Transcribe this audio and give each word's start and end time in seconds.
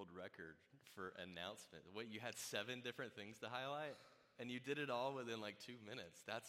world 0.00 0.08
record 0.16 0.56
for 0.96 1.12
announcement. 1.20 1.84
What, 1.92 2.08
you 2.08 2.24
had 2.24 2.38
seven 2.40 2.80
different 2.80 3.12
things 3.12 3.36
to 3.44 3.52
highlight? 3.52 4.00
And 4.40 4.48
you 4.48 4.56
did 4.56 4.80
it 4.80 4.88
all 4.88 5.12
within 5.12 5.44
like 5.44 5.60
two 5.60 5.76
minutes. 5.84 6.24
That's, 6.24 6.48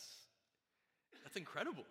that's 1.23 1.35
incredible. 1.35 1.83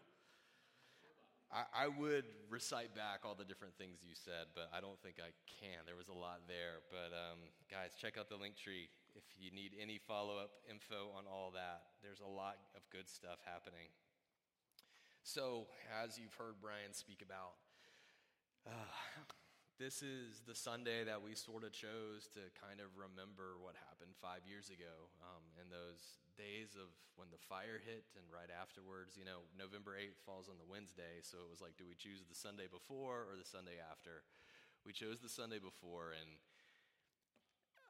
I, 1.52 1.84
I 1.84 1.86
would 1.92 2.24
recite 2.48 2.96
back 2.96 3.28
all 3.28 3.36
the 3.36 3.44
different 3.44 3.76
things 3.76 4.00
you 4.00 4.16
said, 4.16 4.48
but 4.56 4.72
I 4.72 4.80
don't 4.80 4.96
think 5.04 5.20
I 5.20 5.36
can. 5.44 5.84
There 5.84 6.00
was 6.00 6.08
a 6.08 6.16
lot 6.16 6.48
there. 6.48 6.80
But 6.88 7.12
um, 7.12 7.52
guys, 7.68 7.92
check 7.92 8.16
out 8.16 8.32
the 8.32 8.40
Linktree 8.40 8.88
if 9.12 9.28
you 9.36 9.52
need 9.52 9.76
any 9.76 10.00
follow 10.00 10.40
up 10.40 10.64
info 10.64 11.12
on 11.12 11.28
all 11.28 11.52
that. 11.52 11.92
There's 12.00 12.24
a 12.24 12.32
lot 12.32 12.56
of 12.72 12.80
good 12.88 13.04
stuff 13.04 13.44
happening. 13.44 13.92
So, 15.20 15.68
as 16.00 16.16
you've 16.16 16.32
heard 16.32 16.56
Brian 16.62 16.96
speak 16.96 17.20
about, 17.20 17.60
uh, 18.64 18.88
this 19.80 20.04
is 20.04 20.44
the 20.44 20.52
Sunday 20.52 21.08
that 21.08 21.24
we 21.24 21.32
sort 21.32 21.64
of 21.64 21.72
chose 21.72 22.28
to 22.36 22.52
kind 22.52 22.84
of 22.84 22.92
remember 23.00 23.56
what 23.56 23.72
happened 23.88 24.12
five 24.20 24.44
years 24.44 24.68
ago 24.68 25.08
um, 25.24 25.40
in 25.56 25.72
those 25.72 26.20
days 26.36 26.76
of 26.76 26.92
when 27.16 27.32
the 27.32 27.40
fire 27.48 27.80
hit 27.80 28.04
and 28.12 28.28
right 28.28 28.52
afterwards. 28.52 29.16
You 29.16 29.24
know, 29.24 29.48
November 29.56 29.96
8th 29.96 30.20
falls 30.20 30.52
on 30.52 30.60
the 30.60 30.68
Wednesday, 30.68 31.24
so 31.24 31.40
it 31.40 31.48
was 31.48 31.64
like, 31.64 31.80
do 31.80 31.88
we 31.88 31.96
choose 31.96 32.28
the 32.28 32.36
Sunday 32.36 32.68
before 32.68 33.24
or 33.24 33.40
the 33.40 33.48
Sunday 33.48 33.80
after? 33.80 34.20
We 34.84 34.92
chose 34.92 35.24
the 35.24 35.32
Sunday 35.32 35.56
before, 35.56 36.12
and 36.12 36.28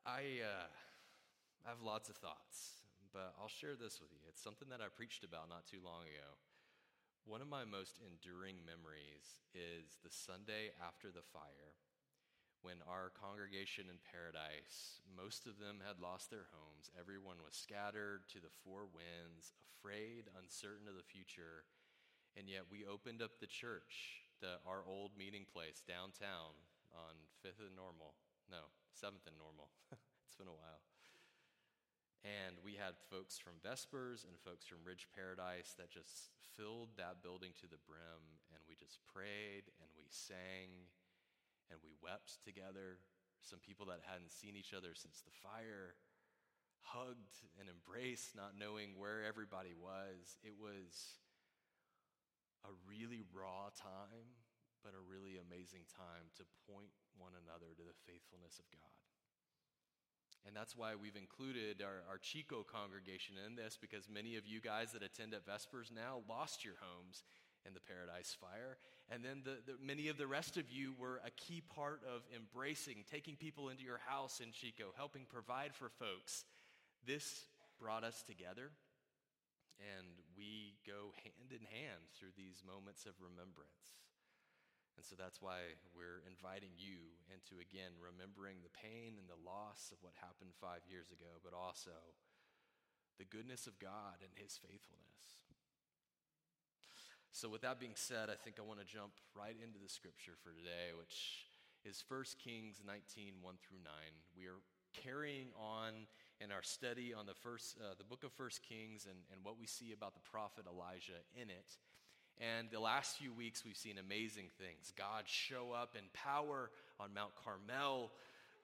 I, 0.07 0.47
uh, 0.47 0.71
I 1.67 1.75
have 1.75 1.83
lots 1.83 2.07
of 2.07 2.15
thoughts, 2.23 2.87
but 3.11 3.35
I'll 3.35 3.51
share 3.51 3.75
this 3.75 3.99
with 3.99 4.15
you. 4.15 4.23
It's 4.31 4.39
something 4.39 4.71
that 4.71 4.79
I 4.79 4.95
preached 4.95 5.27
about 5.27 5.51
not 5.51 5.67
too 5.67 5.83
long 5.83 6.07
ago. 6.07 6.39
One 7.25 7.45
of 7.45 7.49
my 7.49 7.69
most 7.69 8.01
enduring 8.01 8.65
memories 8.65 9.45
is 9.53 10.01
the 10.03 10.11
Sunday 10.11 10.73
after 10.81 11.13
the 11.13 11.23
fire 11.23 11.77
when 12.61 12.85
our 12.85 13.09
congregation 13.17 13.89
in 13.89 13.97
Paradise, 14.05 15.01
most 15.09 15.49
of 15.49 15.57
them 15.57 15.81
had 15.81 15.97
lost 15.97 16.29
their 16.29 16.53
homes. 16.53 16.93
Everyone 16.93 17.41
was 17.41 17.57
scattered 17.57 18.29
to 18.37 18.39
the 18.41 18.53
four 18.65 18.85
winds, 18.85 19.57
afraid, 19.65 20.29
uncertain 20.37 20.85
of 20.85 20.97
the 20.97 21.07
future. 21.09 21.65
And 22.37 22.49
yet 22.49 22.69
we 22.69 22.85
opened 22.85 23.25
up 23.25 23.41
the 23.41 23.49
church, 23.49 24.29
the, 24.45 24.61
our 24.69 24.85
old 24.85 25.17
meeting 25.17 25.49
place 25.49 25.81
downtown 25.81 26.53
on 26.93 27.17
5th 27.41 27.65
and 27.65 27.77
Normal. 27.77 28.13
No, 28.53 28.69
7th 28.93 29.25
and 29.25 29.41
Normal. 29.41 29.73
it's 30.29 30.37
been 30.37 30.53
a 30.53 30.57
while. 30.57 30.85
And 32.21 32.61
we 32.61 32.77
had 32.77 33.01
folks 33.09 33.41
from 33.41 33.57
Vespers 33.65 34.29
and 34.29 34.37
folks 34.45 34.69
from 34.69 34.85
Ridge 34.85 35.09
Paradise 35.17 35.73
that 35.81 35.89
just 35.89 36.29
filled 36.53 36.93
that 37.01 37.25
building 37.25 37.57
to 37.65 37.67
the 37.67 37.81
brim. 37.89 38.45
And 38.53 38.61
we 38.69 38.77
just 38.77 39.01
prayed 39.09 39.73
and 39.81 39.89
we 39.97 40.05
sang 40.13 40.93
and 41.73 41.81
we 41.81 41.97
wept 42.05 42.45
together. 42.45 43.01
Some 43.41 43.63
people 43.65 43.89
that 43.89 44.05
hadn't 44.05 44.29
seen 44.29 44.53
each 44.53 44.77
other 44.77 44.93
since 44.93 45.25
the 45.25 45.33
fire 45.33 45.97
hugged 46.85 47.41
and 47.57 47.73
embraced, 47.73 48.37
not 48.37 48.53
knowing 48.53 49.01
where 49.01 49.25
everybody 49.25 49.73
was. 49.73 50.37
It 50.45 50.57
was 50.61 51.21
a 52.69 52.73
really 52.85 53.25
raw 53.33 53.73
time, 53.73 54.37
but 54.85 54.93
a 54.93 55.01
really 55.01 55.41
amazing 55.41 55.89
time 55.89 56.29
to 56.37 56.45
point 56.69 56.93
one 57.17 57.33
another 57.33 57.73
to 57.73 57.85
the 57.85 57.97
faithfulness 58.05 58.61
of 58.61 58.69
God. 58.69 59.10
And 60.47 60.57
that's 60.57 60.77
why 60.77 60.95
we've 60.97 61.17
included 61.17 61.83
our, 61.83 62.03
our, 62.09 62.19
Chico 62.19 62.65
congregation 62.65 63.37
in 63.47 63.57
this, 63.57 63.77
because 63.79 64.09
many 64.09 64.37
of 64.37 64.47
you 64.47 64.61
guys 64.61 64.93
that 64.93 65.03
attend 65.03 65.35
at 65.35 65.45
Vespers 65.45 65.93
now 65.95 66.23
lost 66.29 66.65
your 66.65 66.81
homes 66.81 67.25
in 67.67 67.75
the 67.75 67.81
Paradise 67.81 68.37
Fire. 68.41 68.79
And 69.11 69.25
then 69.25 69.43
the, 69.45 69.61
the, 69.67 69.77
many 69.85 70.09
of 70.09 70.17
the 70.17 70.27
rest 70.27 70.57
of 70.57 70.71
you 70.71 70.95
were 70.99 71.21
a 71.25 71.31
key 71.31 71.61
part 71.61 72.01
of 72.09 72.23
embracing, 72.35 73.05
taking 73.11 73.37
people 73.37 73.69
into 73.69 73.85
your 73.85 74.01
house 74.07 74.41
in 74.41 74.53
Chico, 74.53 74.97
helping 74.97 75.27
provide 75.29 75.75
for 75.75 75.91
folks. 75.91 76.45
This 77.07 77.45
brought 77.79 78.05
us 78.05 78.23
together, 78.23 78.73
and 79.97 80.07
we 80.37 80.77
go 80.87 81.13
hand 81.25 81.53
in 81.53 81.67
hand 81.69 82.01
through 82.17 82.33
these 82.37 82.63
moments 82.65 83.05
of 83.05 83.13
remembrance. 83.21 83.93
And 85.01 85.09
so 85.09 85.17
that's 85.17 85.41
why 85.41 85.81
we're 85.97 86.21
inviting 86.29 86.77
you 86.77 87.17
into, 87.33 87.57
again, 87.57 87.97
remembering 87.97 88.61
the 88.61 88.69
pain 88.77 89.17
and 89.17 89.25
the 89.33 89.41
loss 89.41 89.89
of 89.89 89.97
what 90.05 90.13
happened 90.21 90.53
five 90.61 90.85
years 90.85 91.09
ago, 91.09 91.41
but 91.41 91.57
also 91.57 91.97
the 93.17 93.25
goodness 93.25 93.65
of 93.65 93.81
God 93.81 94.21
and 94.21 94.29
His 94.37 94.61
faithfulness. 94.61 95.41
So, 97.33 97.49
with 97.49 97.65
that 97.65 97.81
being 97.81 97.97
said, 97.97 98.29
I 98.29 98.37
think 98.37 98.61
I 98.61 98.69
want 98.69 98.77
to 98.77 98.85
jump 98.85 99.17
right 99.33 99.57
into 99.57 99.81
the 99.81 99.89
scripture 99.89 100.37
for 100.37 100.53
today, 100.53 100.93
which 100.93 101.49
is 101.89 102.05
1 102.05 102.37
Kings 102.37 102.85
19 102.85 103.41
1 103.41 103.57
through 103.65 103.81
9. 103.81 103.89
We 104.37 104.53
are 104.53 104.61
carrying 104.93 105.49
on 105.57 106.05
in 106.45 106.53
our 106.53 106.61
study 106.61 107.17
on 107.17 107.25
the, 107.25 107.33
first, 107.33 107.81
uh, 107.81 107.97
the 107.97 108.05
book 108.05 108.21
of 108.21 108.37
1 108.37 108.53
Kings 108.61 109.09
and, 109.09 109.25
and 109.33 109.41
what 109.49 109.57
we 109.57 109.65
see 109.65 109.97
about 109.97 110.13
the 110.13 110.21
prophet 110.29 110.69
Elijah 110.69 111.25
in 111.33 111.49
it. 111.49 111.81
And 112.41 112.69
the 112.73 112.81
last 112.81 113.19
few 113.19 113.35
weeks, 113.35 113.65
we've 113.65 113.77
seen 113.77 113.99
amazing 113.99 114.49
things. 114.57 114.93
God 114.97 115.25
show 115.27 115.73
up 115.77 115.93
in 115.95 116.05
power 116.15 116.71
on 116.99 117.13
Mount 117.13 117.33
Carmel. 117.45 118.11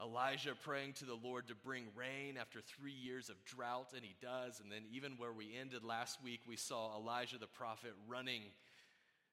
Elijah 0.00 0.54
praying 0.64 0.94
to 0.94 1.04
the 1.04 1.16
Lord 1.16 1.48
to 1.48 1.54
bring 1.54 1.84
rain 1.94 2.36
after 2.40 2.60
three 2.60 2.96
years 2.96 3.28
of 3.28 3.36
drought, 3.44 3.92
and 3.94 4.04
he 4.04 4.16
does. 4.20 4.60
And 4.60 4.72
then, 4.72 4.88
even 4.92 5.20
where 5.20 5.32
we 5.32 5.52
ended 5.60 5.84
last 5.84 6.24
week, 6.24 6.40
we 6.48 6.56
saw 6.56 6.96
Elijah 6.96 7.36
the 7.36 7.46
prophet 7.46 7.92
running 8.08 8.42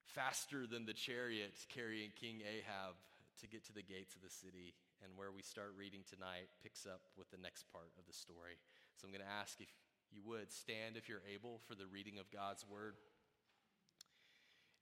faster 0.03 0.67
than 0.67 0.85
the 0.85 0.93
chariot 0.93 1.55
carrying 1.73 2.11
King 2.19 2.43
Ahab 2.43 2.95
to 3.39 3.47
get 3.47 3.63
to 3.67 3.73
the 3.73 3.83
gates 3.83 4.15
of 4.15 4.21
the 4.21 4.29
city. 4.29 4.75
And 5.03 5.11
where 5.15 5.31
we 5.31 5.41
start 5.41 5.75
reading 5.79 6.03
tonight 6.03 6.47
picks 6.63 6.85
up 6.85 7.01
with 7.17 7.31
the 7.31 7.39
next 7.39 7.63
part 7.71 7.91
of 7.99 8.07
the 8.07 8.15
story. 8.15 8.59
So 8.95 9.07
I'm 9.07 9.11
going 9.11 9.23
to 9.23 9.39
ask 9.39 9.59
if 9.59 9.71
you 10.11 10.21
would 10.27 10.51
stand 10.51 10.95
if 10.95 11.09
you're 11.09 11.25
able 11.27 11.59
for 11.67 11.75
the 11.75 11.87
reading 11.87 12.19
of 12.19 12.31
God's 12.31 12.63
word 12.67 12.95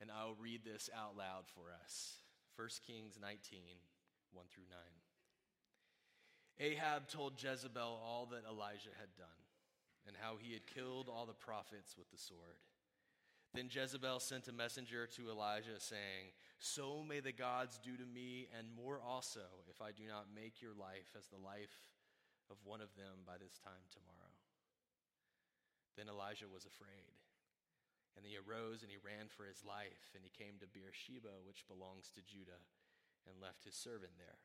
and 0.01 0.09
I'll 0.09 0.35
read 0.41 0.65
this 0.65 0.89
out 0.97 1.15
loud 1.15 1.45
for 1.53 1.69
us 1.85 2.17
1 2.57 2.67
Kings 2.85 3.17
19, 3.21 3.61
1 4.33 4.45
through 4.49 4.69
9. 6.59 6.73
Ahab 6.73 7.07
told 7.07 7.41
Jezebel 7.41 8.01
all 8.03 8.27
that 8.31 8.43
Elijah 8.49 8.93
had 8.99 9.15
done 9.15 9.41
and 10.05 10.15
how 10.19 10.35
he 10.37 10.53
had 10.53 10.65
killed 10.67 11.07
all 11.07 11.25
the 11.25 11.33
prophets 11.33 11.95
with 11.97 12.09
the 12.11 12.17
sword. 12.17 12.57
Then 13.53 13.69
Jezebel 13.69 14.19
sent 14.19 14.47
a 14.47 14.53
messenger 14.53 15.05
to 15.17 15.29
Elijah, 15.29 15.79
saying, 15.79 16.31
So 16.59 17.03
may 17.03 17.19
the 17.19 17.33
gods 17.33 17.79
do 17.83 17.97
to 17.97 18.05
me, 18.05 18.47
and 18.57 18.67
more 18.73 19.01
also, 19.01 19.43
if 19.69 19.81
I 19.81 19.91
do 19.91 20.03
not 20.07 20.31
make 20.33 20.61
your 20.61 20.73
life 20.73 21.11
as 21.17 21.27
the 21.27 21.37
life 21.37 21.91
of 22.49 22.57
one 22.63 22.79
of 22.79 22.95
them 22.95 23.27
by 23.27 23.35
this 23.35 23.59
time 23.59 23.83
tomorrow. 23.91 24.31
Then 25.97 26.07
Elijah 26.07 26.47
was 26.47 26.65
afraid 26.65 27.20
and 28.17 28.25
he 28.25 28.35
arose 28.35 28.83
and 28.83 28.91
he 28.91 28.99
ran 28.99 29.31
for 29.31 29.47
his 29.47 29.63
life, 29.63 30.11
and 30.15 30.23
he 30.23 30.31
came 30.31 30.59
to 30.59 30.69
Beersheba, 30.69 31.43
which 31.47 31.67
belongs 31.67 32.11
to 32.13 32.25
Judah, 32.25 32.59
and 33.29 33.39
left 33.39 33.63
his 33.63 33.75
servant 33.75 34.15
there. 34.19 34.41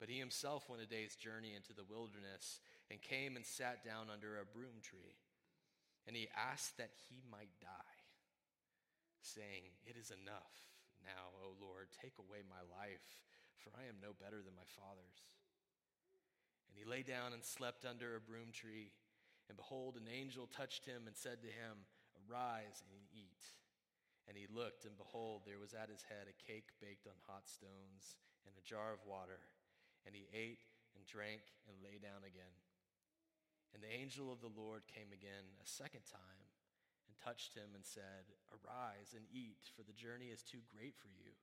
But 0.00 0.08
he 0.10 0.18
himself 0.18 0.68
went 0.68 0.82
a 0.82 0.88
day's 0.90 1.14
journey 1.14 1.54
into 1.54 1.72
the 1.72 1.86
wilderness 1.86 2.60
and 2.90 3.00
came 3.00 3.36
and 3.36 3.46
sat 3.46 3.84
down 3.84 4.10
under 4.10 4.36
a 4.36 4.48
broom 4.48 4.82
tree. 4.82 5.16
And 6.06 6.16
he 6.16 6.28
asked 6.36 6.76
that 6.76 6.92
he 7.08 7.24
might 7.30 7.54
die, 7.62 7.98
saying, 9.22 9.72
It 9.86 9.96
is 9.96 10.12
enough 10.12 10.52
now, 11.04 11.32
O 11.44 11.56
Lord, 11.60 11.88
take 11.92 12.16
away 12.20 12.44
my 12.44 12.60
life, 12.68 13.20
for 13.56 13.72
I 13.76 13.88
am 13.88 14.00
no 14.00 14.12
better 14.12 14.40
than 14.44 14.56
my 14.56 14.68
fathers. 14.76 15.24
And 16.68 16.76
he 16.76 16.84
lay 16.84 17.04
down 17.04 17.32
and 17.32 17.44
slept 17.44 17.84
under 17.84 18.16
a 18.16 18.24
broom 18.24 18.52
tree. 18.52 18.92
And 19.48 19.56
behold, 19.56 19.96
an 19.96 20.08
angel 20.08 20.48
touched 20.48 20.84
him 20.88 21.04
and 21.06 21.16
said 21.16 21.44
to 21.44 21.52
him, 21.52 21.84
Arise 22.24 22.80
and 22.88 23.04
eat. 23.12 23.44
And 24.24 24.36
he 24.36 24.48
looked, 24.48 24.88
and 24.88 24.96
behold, 24.96 25.44
there 25.44 25.60
was 25.60 25.76
at 25.76 25.92
his 25.92 26.00
head 26.08 26.32
a 26.32 26.40
cake 26.40 26.72
baked 26.80 27.04
on 27.04 27.28
hot 27.28 27.44
stones 27.44 28.16
and 28.48 28.56
a 28.56 28.64
jar 28.64 28.96
of 28.96 29.04
water. 29.04 29.44
And 30.08 30.16
he 30.16 30.32
ate 30.32 30.64
and 30.96 31.04
drank 31.04 31.44
and 31.68 31.76
lay 31.84 32.00
down 32.00 32.24
again. 32.24 32.56
And 33.76 33.84
the 33.84 33.92
angel 33.92 34.32
of 34.32 34.40
the 34.40 34.52
Lord 34.52 34.88
came 34.88 35.12
again 35.12 35.44
a 35.60 35.68
second 35.68 36.08
time 36.08 36.48
and 37.04 37.12
touched 37.20 37.52
him 37.52 37.76
and 37.76 37.84
said, 37.84 38.32
Arise 38.48 39.12
and 39.12 39.28
eat, 39.28 39.68
for 39.76 39.84
the 39.84 39.96
journey 39.96 40.32
is 40.32 40.40
too 40.40 40.64
great 40.72 40.96
for 40.96 41.12
you. 41.12 41.36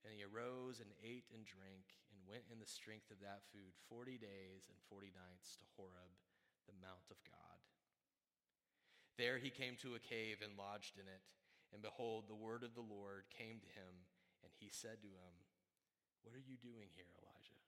And 0.00 0.16
he 0.16 0.24
arose 0.24 0.80
and 0.80 0.88
ate 1.04 1.28
and 1.36 1.44
drank 1.44 2.00
and 2.08 2.24
went 2.24 2.48
in 2.48 2.56
the 2.56 2.70
strength 2.70 3.12
of 3.12 3.20
that 3.20 3.44
food 3.52 3.76
forty 3.92 4.16
days 4.16 4.64
and 4.72 4.80
forty 4.88 5.12
nights 5.12 5.60
to 5.60 5.68
Horeb 5.76 6.16
the 6.64 6.80
mount 6.80 7.12
of 7.12 7.20
God. 7.28 7.59
There 9.18 9.38
he 9.38 9.50
came 9.50 9.74
to 9.80 9.94
a 9.96 10.02
cave 10.02 10.42
and 10.44 10.58
lodged 10.58 10.98
in 10.98 11.06
it. 11.06 11.22
And 11.70 11.82
behold, 11.82 12.26
the 12.26 12.38
word 12.38 12.66
of 12.66 12.74
the 12.74 12.82
Lord 12.84 13.30
came 13.30 13.62
to 13.62 13.70
him, 13.70 13.94
and 14.42 14.50
he 14.58 14.74
said 14.74 14.98
to 15.06 15.10
him, 15.10 15.34
What 16.26 16.34
are 16.34 16.42
you 16.42 16.58
doing 16.58 16.90
here, 16.98 17.10
Elijah? 17.22 17.62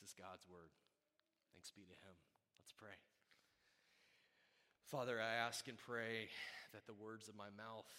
This 0.00 0.12
is 0.12 0.16
God's 0.16 0.48
word. 0.48 0.72
Thanks 1.52 1.68
be 1.72 1.84
to 1.84 1.98
him. 2.04 2.16
Let's 2.56 2.72
pray. 2.72 2.96
Father, 4.88 5.20
I 5.20 5.34
ask 5.44 5.66
and 5.68 5.76
pray 5.76 6.30
that 6.72 6.86
the 6.86 6.96
words 6.96 7.28
of 7.28 7.36
my 7.36 7.50
mouth 7.52 7.90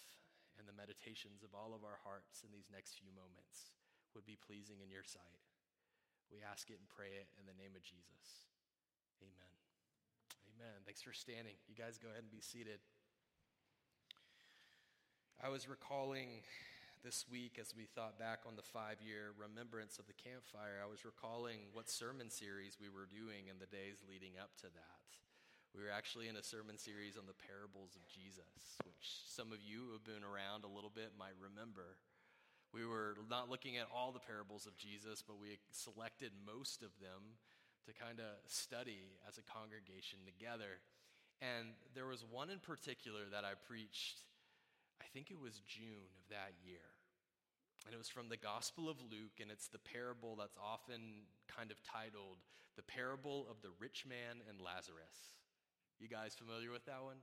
and 0.58 0.66
the 0.66 0.74
meditations 0.74 1.46
of 1.46 1.54
all 1.54 1.76
of 1.76 1.86
our 1.86 2.02
hearts 2.02 2.42
in 2.42 2.50
these 2.50 2.72
next 2.74 2.98
few 2.98 3.14
moments 3.14 3.76
would 4.16 4.26
be 4.26 4.40
pleasing 4.40 4.82
in 4.82 4.90
your 4.90 5.06
sight. 5.06 5.42
We 6.32 6.42
ask 6.42 6.70
it 6.70 6.80
and 6.82 6.88
pray 6.90 7.14
it 7.14 7.30
in 7.38 7.46
the 7.46 7.56
name 7.56 7.78
of 7.78 7.86
Jesus. 7.86 8.48
Amen. 9.22 9.57
Amen. 10.58 10.82
Thanks 10.82 11.06
for 11.06 11.14
standing. 11.14 11.54
You 11.70 11.78
guys 11.78 12.02
go 12.02 12.10
ahead 12.10 12.26
and 12.26 12.34
be 12.34 12.42
seated. 12.42 12.82
I 15.38 15.54
was 15.54 15.70
recalling 15.70 16.42
this 17.06 17.30
week 17.30 17.62
as 17.62 17.78
we 17.78 17.86
thought 17.86 18.18
back 18.18 18.42
on 18.42 18.58
the 18.58 18.66
five 18.66 18.98
year 18.98 19.38
remembrance 19.38 20.02
of 20.02 20.10
the 20.10 20.18
Camp 20.18 20.42
Fire, 20.50 20.82
I 20.82 20.90
was 20.90 21.06
recalling 21.06 21.70
what 21.70 21.86
sermon 21.86 22.26
series 22.26 22.74
we 22.74 22.90
were 22.90 23.06
doing 23.06 23.46
in 23.46 23.62
the 23.62 23.70
days 23.70 24.02
leading 24.02 24.34
up 24.34 24.50
to 24.66 24.68
that. 24.74 25.06
We 25.70 25.86
were 25.86 25.94
actually 25.94 26.26
in 26.26 26.34
a 26.34 26.42
sermon 26.42 26.74
series 26.74 27.14
on 27.14 27.30
the 27.30 27.38
parables 27.38 27.94
of 27.94 28.02
Jesus, 28.10 28.82
which 28.82 29.30
some 29.30 29.54
of 29.54 29.62
you 29.62 29.86
who 29.86 29.94
have 29.94 30.02
been 30.02 30.26
around 30.26 30.66
a 30.66 30.74
little 30.74 30.90
bit 30.90 31.14
might 31.14 31.38
remember. 31.38 32.02
We 32.74 32.82
were 32.82 33.14
not 33.30 33.46
looking 33.46 33.78
at 33.78 33.86
all 33.94 34.10
the 34.10 34.26
parables 34.26 34.66
of 34.66 34.74
Jesus, 34.74 35.22
but 35.22 35.38
we 35.38 35.62
selected 35.70 36.34
most 36.42 36.82
of 36.82 36.90
them 36.98 37.38
to 37.88 37.96
kind 37.96 38.20
of 38.20 38.28
study 38.46 39.16
as 39.24 39.40
a 39.40 39.44
congregation 39.48 40.20
together. 40.28 40.84
And 41.40 41.72
there 41.96 42.04
was 42.04 42.20
one 42.28 42.52
in 42.52 42.60
particular 42.60 43.24
that 43.32 43.48
I 43.48 43.56
preached 43.56 44.28
I 45.00 45.06
think 45.14 45.30
it 45.30 45.40
was 45.40 45.62
June 45.66 46.10
of 46.18 46.24
that 46.30 46.52
year. 46.66 46.84
And 47.86 47.94
it 47.94 47.98
was 47.98 48.08
from 48.08 48.28
the 48.28 48.36
Gospel 48.36 48.90
of 48.90 49.00
Luke, 49.00 49.40
and 49.40 49.50
it's 49.50 49.68
the 49.68 49.78
parable 49.78 50.36
that's 50.36 50.58
often 50.60 51.24
kind 51.46 51.70
of 51.70 51.78
titled 51.80 52.42
The 52.76 52.82
Parable 52.82 53.46
of 53.48 53.62
the 53.62 53.70
Rich 53.78 54.04
Man 54.06 54.42
and 54.50 54.60
Lazarus. 54.60 55.38
You 55.98 56.08
guys 56.08 56.34
familiar 56.34 56.70
with 56.70 56.84
that 56.86 57.02
one? 57.02 57.22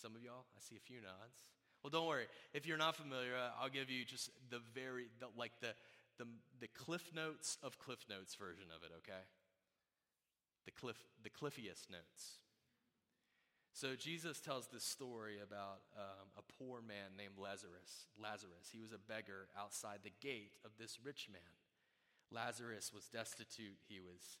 Some 0.00 0.16
of 0.16 0.22
y'all? 0.22 0.46
I 0.56 0.60
see 0.62 0.76
a 0.76 0.86
few 0.86 1.02
nods. 1.02 1.36
Well, 1.82 1.90
don't 1.90 2.06
worry. 2.06 2.26
If 2.54 2.66
you're 2.66 2.80
not 2.80 2.96
familiar, 2.96 3.36
I'll 3.60 3.68
give 3.68 3.90
you 3.90 4.04
just 4.04 4.30
the 4.48 4.60
very, 4.74 5.08
the, 5.18 5.26
like 5.36 5.52
the, 5.60 5.74
the, 6.20 6.28
the 6.60 6.68
Cliff 6.68 7.10
Notes 7.16 7.56
of 7.62 7.78
Cliff 7.78 8.04
Notes 8.04 8.36
version 8.36 8.68
of 8.68 8.84
it, 8.84 8.92
okay? 9.00 9.24
The, 10.66 10.72
cliff, 10.72 11.00
the 11.24 11.32
Cliffiest 11.32 11.88
notes. 11.88 12.44
So 13.72 13.96
Jesus 13.96 14.40
tells 14.40 14.68
this 14.68 14.84
story 14.84 15.40
about 15.40 15.80
um, 15.96 16.28
a 16.36 16.44
poor 16.60 16.84
man 16.84 17.16
named 17.16 17.40
Lazarus. 17.40 18.12
Lazarus, 18.20 18.68
he 18.68 18.84
was 18.84 18.92
a 18.92 19.00
beggar 19.00 19.48
outside 19.56 20.04
the 20.04 20.12
gate 20.20 20.52
of 20.60 20.76
this 20.76 21.00
rich 21.00 21.32
man. 21.32 21.56
Lazarus 22.28 22.92
was 22.92 23.08
destitute. 23.08 23.80
He 23.88 24.04
was 24.04 24.36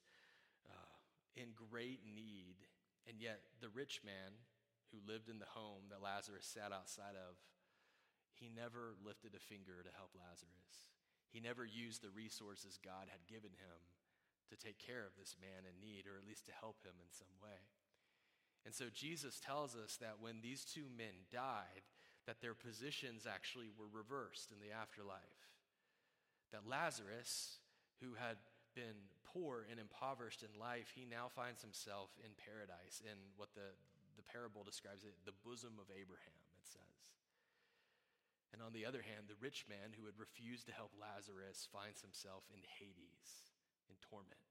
uh, 0.68 0.94
in 1.34 1.56
great 1.56 2.04
need. 2.04 2.68
And 3.08 3.16
yet, 3.16 3.40
the 3.64 3.72
rich 3.72 4.02
man 4.04 4.36
who 4.92 5.00
lived 5.00 5.32
in 5.32 5.40
the 5.40 5.56
home 5.56 5.88
that 5.88 6.04
Lazarus 6.04 6.44
sat 6.44 6.76
outside 6.76 7.16
of, 7.16 7.40
he 8.36 8.52
never 8.52 8.92
lifted 9.00 9.32
a 9.32 9.40
finger 9.40 9.80
to 9.80 9.96
help 9.96 10.12
Lazarus. 10.12 10.90
He 11.30 11.40
never 11.40 11.64
used 11.64 12.02
the 12.02 12.10
resources 12.10 12.78
God 12.82 13.06
had 13.06 13.30
given 13.30 13.54
him 13.54 13.78
to 14.50 14.58
take 14.58 14.82
care 14.82 15.06
of 15.06 15.14
this 15.14 15.38
man 15.38 15.62
in 15.62 15.78
need, 15.78 16.10
or 16.10 16.18
at 16.18 16.26
least 16.26 16.46
to 16.50 16.60
help 16.60 16.82
him 16.82 16.98
in 16.98 17.10
some 17.14 17.30
way. 17.38 17.70
And 18.66 18.74
so 18.74 18.90
Jesus 18.92 19.40
tells 19.40 19.78
us 19.78 19.96
that 20.02 20.18
when 20.20 20.42
these 20.42 20.66
two 20.66 20.90
men 20.90 21.30
died, 21.30 21.86
that 22.26 22.42
their 22.42 22.54
positions 22.54 23.24
actually 23.24 23.70
were 23.72 23.88
reversed 23.88 24.52
in 24.52 24.58
the 24.60 24.74
afterlife. 24.74 25.48
That 26.52 26.68
Lazarus, 26.68 27.62
who 28.02 28.18
had 28.18 28.36
been 28.74 29.08
poor 29.22 29.66
and 29.70 29.78
impoverished 29.78 30.42
in 30.42 30.50
life, 30.58 30.90
he 30.92 31.06
now 31.06 31.30
finds 31.30 31.62
himself 31.62 32.10
in 32.20 32.34
paradise, 32.34 33.00
in 33.06 33.16
what 33.38 33.54
the, 33.54 33.70
the 34.18 34.26
parable 34.26 34.66
describes 34.66 35.06
it, 35.06 35.14
the 35.24 35.36
bosom 35.46 35.78
of 35.78 35.86
Abraham, 35.94 36.42
it 36.58 36.66
says. 36.66 36.89
And 38.52 38.62
on 38.62 38.74
the 38.74 38.84
other 38.84 39.02
hand, 39.02 39.30
the 39.30 39.38
rich 39.38 39.66
man 39.70 39.94
who 39.94 40.06
had 40.10 40.18
refused 40.18 40.66
to 40.66 40.74
help 40.74 40.90
Lazarus 40.98 41.70
finds 41.70 42.02
himself 42.02 42.42
in 42.50 42.58
Hades, 42.66 43.54
in 43.86 43.94
torment. 44.02 44.42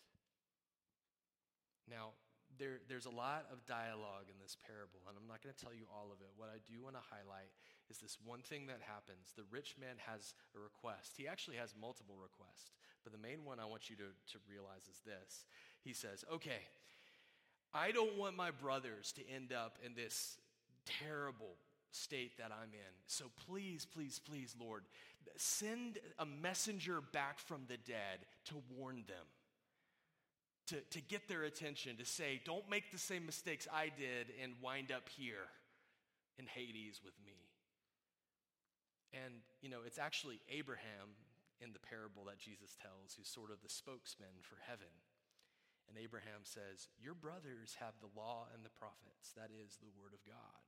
Now, 1.84 2.16
there, 2.58 2.82
there's 2.88 3.06
a 3.06 3.14
lot 3.14 3.46
of 3.52 3.66
dialogue 3.68 4.32
in 4.32 4.40
this 4.42 4.58
parable, 4.60 5.04
and 5.08 5.16
I'm 5.20 5.28
not 5.28 5.44
going 5.44 5.54
to 5.54 5.62
tell 5.62 5.76
you 5.76 5.86
all 5.92 6.10
of 6.10 6.24
it. 6.24 6.32
What 6.36 6.50
I 6.50 6.64
do 6.66 6.82
want 6.82 6.96
to 6.96 7.04
highlight 7.04 7.52
is 7.92 8.00
this 8.00 8.18
one 8.24 8.42
thing 8.42 8.68
that 8.68 8.82
happens. 8.82 9.36
The 9.36 9.48
rich 9.52 9.76
man 9.80 10.00
has 10.08 10.34
a 10.56 10.60
request. 10.60 11.16
He 11.20 11.28
actually 11.28 11.58
has 11.58 11.76
multiple 11.78 12.18
requests, 12.18 12.72
but 13.04 13.12
the 13.12 13.22
main 13.22 13.46
one 13.46 13.60
I 13.60 13.70
want 13.70 13.90
you 13.90 13.96
to, 13.98 14.10
to 14.12 14.38
realize 14.50 14.90
is 14.90 15.00
this. 15.06 15.46
He 15.84 15.94
says, 15.94 16.26
Okay, 16.28 16.68
I 17.74 17.92
don't 17.92 18.18
want 18.18 18.36
my 18.36 18.52
brothers 18.52 19.14
to 19.14 19.22
end 19.30 19.54
up 19.54 19.78
in 19.86 19.94
this 19.94 20.38
terrible 20.86 21.56
state 21.92 22.38
that 22.38 22.52
I'm 22.52 22.74
in. 22.74 22.94
So 23.08 23.26
please, 23.48 23.86
please, 23.86 24.20
please, 24.20 24.56
Lord, 24.60 24.84
send 25.36 26.00
a 26.18 26.26
messenger 26.26 27.02
back 27.14 27.40
from 27.40 27.62
the 27.68 27.78
dead 27.78 28.26
to 28.46 28.56
warn 28.78 29.04
them 29.08 29.26
to, 30.70 30.78
to 30.94 31.02
get 31.02 31.28
their 31.28 31.44
attention, 31.44 31.98
to 31.98 32.06
say, 32.06 32.42
don't 32.46 32.70
make 32.70 32.92
the 32.92 33.02
same 33.02 33.26
mistakes 33.26 33.68
I 33.74 33.90
did 33.90 34.30
and 34.42 34.54
wind 34.62 34.94
up 34.94 35.10
here 35.10 35.50
in 36.38 36.46
Hades 36.46 37.02
with 37.04 37.18
me. 37.26 37.50
And, 39.10 39.42
you 39.66 39.70
know, 39.70 39.82
it's 39.82 39.98
actually 39.98 40.38
Abraham 40.46 41.18
in 41.58 41.74
the 41.74 41.82
parable 41.82 42.30
that 42.30 42.38
Jesus 42.38 42.78
tells 42.78 43.18
who's 43.18 43.28
sort 43.28 43.50
of 43.50 43.66
the 43.66 43.74
spokesman 43.74 44.46
for 44.46 44.62
heaven. 44.62 44.94
And 45.90 45.98
Abraham 45.98 46.46
says, 46.46 46.86
Your 47.02 47.18
brothers 47.18 47.82
have 47.82 47.98
the 47.98 48.14
law 48.14 48.46
and 48.54 48.62
the 48.62 48.78
prophets, 48.78 49.34
that 49.34 49.50
is 49.50 49.82
the 49.82 49.90
word 49.98 50.14
of 50.14 50.22
God. 50.22 50.62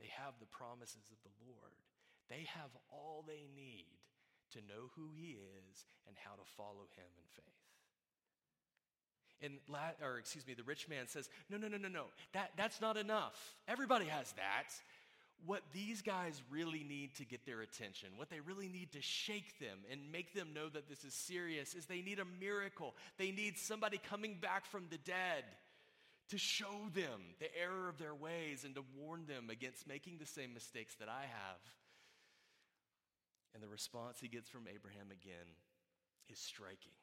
They 0.00 0.08
have 0.16 0.34
the 0.40 0.48
promises 0.48 1.04
of 1.12 1.20
the 1.22 1.36
Lord. 1.44 1.76
They 2.28 2.48
have 2.56 2.70
all 2.90 3.22
they 3.26 3.44
need 3.54 3.86
to 4.52 4.58
know 4.66 4.90
who 4.96 5.10
he 5.14 5.36
is 5.36 5.84
and 6.08 6.16
how 6.24 6.32
to 6.32 6.46
follow 6.56 6.88
him 6.96 7.10
in 7.18 7.26
faith. 7.36 7.60
And, 9.42 9.54
or 10.02 10.18
excuse 10.18 10.46
me, 10.46 10.54
the 10.54 10.62
rich 10.62 10.88
man 10.88 11.06
says, 11.06 11.30
no, 11.48 11.56
no, 11.56 11.68
no, 11.68 11.78
no, 11.78 11.88
no, 11.88 12.04
that, 12.32 12.50
that's 12.56 12.80
not 12.80 12.96
enough. 12.96 13.54
Everybody 13.68 14.06
has 14.06 14.32
that. 14.32 14.68
What 15.46 15.62
these 15.72 16.02
guys 16.02 16.42
really 16.50 16.84
need 16.86 17.14
to 17.16 17.24
get 17.24 17.46
their 17.46 17.62
attention, 17.62 18.10
what 18.16 18.28
they 18.28 18.40
really 18.40 18.68
need 18.68 18.92
to 18.92 19.00
shake 19.00 19.58
them 19.58 19.78
and 19.90 20.12
make 20.12 20.34
them 20.34 20.48
know 20.52 20.68
that 20.68 20.90
this 20.90 21.02
is 21.02 21.14
serious, 21.14 21.74
is 21.74 21.86
they 21.86 22.02
need 22.02 22.18
a 22.18 22.26
miracle. 22.38 22.94
They 23.16 23.30
need 23.30 23.56
somebody 23.56 23.98
coming 24.10 24.36
back 24.38 24.66
from 24.66 24.84
the 24.90 24.98
dead 24.98 25.44
to 26.30 26.38
show 26.38 26.88
them 26.94 27.34
the 27.38 27.50
error 27.58 27.88
of 27.88 27.98
their 27.98 28.14
ways 28.14 28.64
and 28.64 28.74
to 28.74 28.84
warn 28.96 29.26
them 29.26 29.50
against 29.50 29.86
making 29.86 30.18
the 30.18 30.26
same 30.26 30.54
mistakes 30.54 30.94
that 30.96 31.08
I 31.08 31.22
have. 31.22 31.62
And 33.54 33.62
the 33.62 33.68
response 33.68 34.18
he 34.20 34.28
gets 34.28 34.48
from 34.48 34.70
Abraham 34.70 35.10
again 35.10 35.58
is 36.30 36.38
striking. 36.38 36.94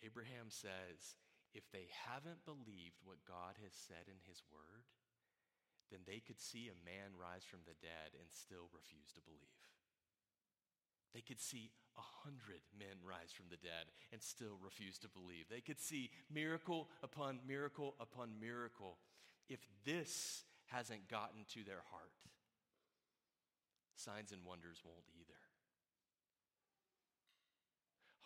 Abraham 0.00 0.48
says, 0.48 1.20
if 1.52 1.68
they 1.72 1.88
haven't 2.08 2.48
believed 2.48 3.04
what 3.04 3.28
God 3.28 3.60
has 3.60 3.74
said 3.74 4.08
in 4.08 4.20
his 4.24 4.40
word, 4.48 4.88
then 5.90 6.00
they 6.06 6.20
could 6.20 6.40
see 6.40 6.68
a 6.68 6.84
man 6.84 7.16
rise 7.16 7.44
from 7.44 7.60
the 7.64 7.76
dead 7.80 8.16
and 8.16 8.28
still 8.32 8.72
refuse 8.72 9.12
to 9.16 9.24
believe. 9.24 9.57
They 11.18 11.26
could 11.26 11.42
see 11.42 11.74
a 11.98 12.06
hundred 12.22 12.62
men 12.78 13.02
rise 13.02 13.34
from 13.34 13.50
the 13.50 13.58
dead 13.58 13.90
and 14.12 14.22
still 14.22 14.54
refuse 14.62 15.02
to 15.02 15.08
believe. 15.10 15.50
They 15.50 15.58
could 15.58 15.80
see 15.80 16.14
miracle 16.30 16.86
upon 17.02 17.40
miracle 17.42 17.96
upon 17.98 18.38
miracle. 18.38 18.98
If 19.48 19.58
this 19.84 20.44
hasn't 20.70 21.10
gotten 21.10 21.42
to 21.58 21.66
their 21.66 21.82
heart, 21.90 22.14
signs 23.96 24.30
and 24.30 24.46
wonders 24.46 24.78
won't 24.86 25.10
either 25.18 25.34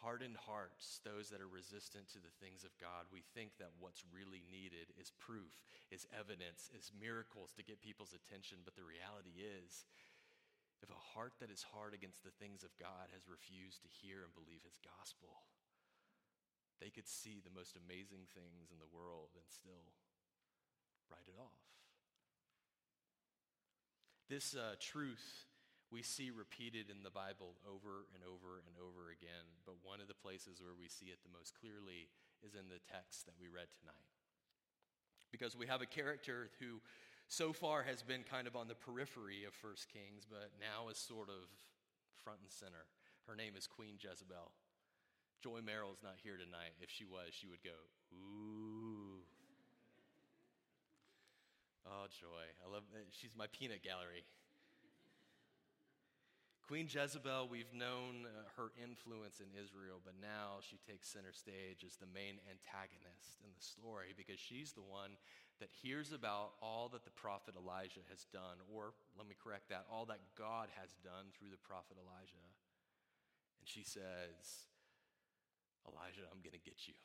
hardened 0.02 0.36
hearts, 0.50 0.98
those 1.06 1.30
that 1.30 1.38
are 1.38 1.46
resistant 1.46 2.10
to 2.10 2.18
the 2.18 2.34
things 2.42 2.66
of 2.66 2.74
God, 2.82 3.06
we 3.14 3.22
think 3.38 3.54
that 3.62 3.70
what's 3.78 4.02
really 4.10 4.42
needed 4.50 4.90
is 4.98 5.14
proof, 5.22 5.62
is 5.94 6.10
evidence, 6.10 6.74
is 6.74 6.90
miracles 6.90 7.54
to 7.54 7.62
get 7.62 7.78
people's 7.78 8.10
attention. 8.10 8.66
But 8.66 8.74
the 8.74 8.82
reality 8.82 9.46
is, 9.46 9.86
if 10.82 10.90
a 10.90 11.06
heart 11.14 11.38
that 11.38 11.50
is 11.50 11.62
hard 11.62 11.94
against 11.94 12.26
the 12.26 12.34
things 12.42 12.66
of 12.66 12.74
God 12.74 13.14
has 13.14 13.30
refused 13.30 13.86
to 13.86 13.96
hear 14.02 14.26
and 14.26 14.34
believe 14.34 14.66
his 14.66 14.82
gospel, 14.82 15.46
they 16.82 16.90
could 16.90 17.06
see 17.06 17.38
the 17.38 17.54
most 17.54 17.78
amazing 17.78 18.26
things 18.34 18.74
in 18.74 18.82
the 18.82 18.90
world 18.90 19.30
and 19.38 19.46
still 19.46 19.94
write 21.06 21.30
it 21.30 21.38
off. 21.38 21.62
This 24.26 24.58
uh, 24.58 24.74
truth 24.82 25.46
we 25.92 26.02
see 26.02 26.32
repeated 26.32 26.88
in 26.88 27.04
the 27.04 27.12
Bible 27.12 27.60
over 27.68 28.08
and 28.16 28.24
over 28.24 28.64
and 28.64 28.74
over 28.80 29.12
again, 29.12 29.44
but 29.68 29.78
one 29.84 30.00
of 30.00 30.08
the 30.08 30.16
places 30.16 30.58
where 30.58 30.74
we 30.74 30.88
see 30.88 31.12
it 31.12 31.20
the 31.20 31.36
most 31.36 31.52
clearly 31.54 32.08
is 32.40 32.56
in 32.56 32.66
the 32.72 32.80
text 32.90 33.28
that 33.28 33.36
we 33.38 33.46
read 33.46 33.68
tonight. 33.76 34.08
Because 35.30 35.54
we 35.54 35.68
have 35.68 35.84
a 35.84 35.86
character 35.86 36.48
who 36.58 36.80
so 37.32 37.54
far 37.54 37.82
has 37.82 38.04
been 38.04 38.20
kind 38.28 38.46
of 38.46 38.54
on 38.54 38.68
the 38.68 38.76
periphery 38.76 39.48
of 39.48 39.56
First 39.56 39.88
Kings, 39.88 40.28
but 40.28 40.52
now 40.60 40.92
is 40.92 41.00
sort 41.00 41.32
of 41.32 41.48
front 42.20 42.44
and 42.44 42.52
center. 42.52 42.84
Her 43.24 43.32
name 43.32 43.56
is 43.56 43.64
Queen 43.64 43.96
Jezebel. 43.96 44.52
Joy 45.40 45.64
Merrill's 45.64 46.04
not 46.04 46.20
here 46.20 46.36
tonight. 46.36 46.76
If 46.84 46.92
she 46.92 47.08
was, 47.08 47.32
she 47.32 47.48
would 47.48 47.64
go, 47.64 47.72
ooh. 48.12 49.24
Oh, 51.88 52.04
Joy. 52.12 52.52
I 52.60 52.68
love 52.68 52.84
She's 53.16 53.32
my 53.32 53.48
peanut 53.48 53.80
gallery. 53.80 54.28
Queen 56.68 56.84
Jezebel, 56.84 57.48
we've 57.48 57.72
known 57.72 58.28
uh, 58.28 58.44
her 58.60 58.76
influence 58.76 59.40
in 59.40 59.48
Israel, 59.56 60.04
but 60.04 60.14
now 60.20 60.60
she 60.60 60.78
takes 60.84 61.08
center 61.08 61.32
stage 61.32 61.80
as 61.80 61.96
the 61.96 62.08
main 62.12 62.38
antagonist 62.44 63.40
in 63.40 63.50
the 63.56 63.64
story 63.64 64.12
because 64.16 64.38
she's 64.38 64.72
the 64.72 64.84
one 64.84 65.16
that 65.60 65.70
hears 65.70 66.12
about 66.12 66.56
all 66.62 66.88
that 66.90 67.04
the 67.04 67.14
prophet 67.14 67.54
Elijah 67.54 68.02
has 68.10 68.24
done, 68.32 68.58
or 68.70 68.94
let 69.18 69.28
me 69.28 69.36
correct 69.38 69.68
that, 69.68 69.86
all 69.90 70.06
that 70.06 70.22
God 70.38 70.68
has 70.78 70.94
done 71.04 71.30
through 71.34 71.50
the 71.50 71.60
prophet 71.60 71.98
Elijah. 72.00 72.40
And 73.60 73.66
she 73.68 73.86
says, 73.86 74.66
Elijah, 75.86 76.26
I'm 76.30 76.42
going 76.42 76.56
to 76.56 76.62
get 76.66 76.90
you. 76.90 76.98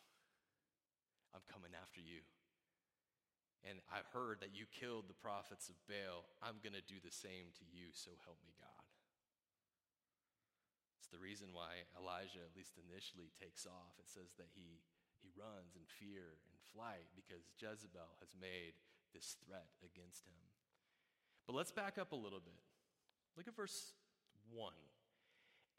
I'm 1.36 1.46
coming 1.52 1.74
after 1.78 2.02
you. 2.02 2.26
And 3.66 3.82
I've 3.90 4.08
heard 4.14 4.40
that 4.42 4.54
you 4.54 4.70
killed 4.70 5.10
the 5.10 5.18
prophets 5.18 5.68
of 5.68 5.78
Baal. 5.90 6.30
I'm 6.42 6.62
going 6.62 6.78
to 6.78 6.86
do 6.86 7.02
the 7.02 7.14
same 7.14 7.52
to 7.58 7.66
you, 7.68 7.92
so 7.92 8.16
help 8.24 8.40
me 8.46 8.54
God. 8.58 8.86
It's 10.98 11.10
the 11.10 11.22
reason 11.22 11.52
why 11.52 11.86
Elijah, 11.98 12.42
at 12.42 12.56
least 12.58 12.78
initially, 12.78 13.34
takes 13.38 13.66
off. 13.66 13.98
It 14.02 14.08
says 14.08 14.34
that 14.38 14.50
he, 14.54 14.82
he 15.20 15.34
runs 15.34 15.78
in 15.78 15.86
fear 15.88 16.38
flight 16.74 17.08
because 17.16 17.44
Jezebel 17.58 18.18
has 18.20 18.30
made 18.40 18.74
this 19.14 19.36
threat 19.46 19.68
against 19.84 20.26
him. 20.26 20.40
But 21.46 21.56
let's 21.56 21.72
back 21.72 21.98
up 21.98 22.12
a 22.12 22.16
little 22.16 22.40
bit. 22.40 22.60
Look 23.36 23.48
at 23.48 23.56
verse 23.56 23.94
1. 24.52 24.74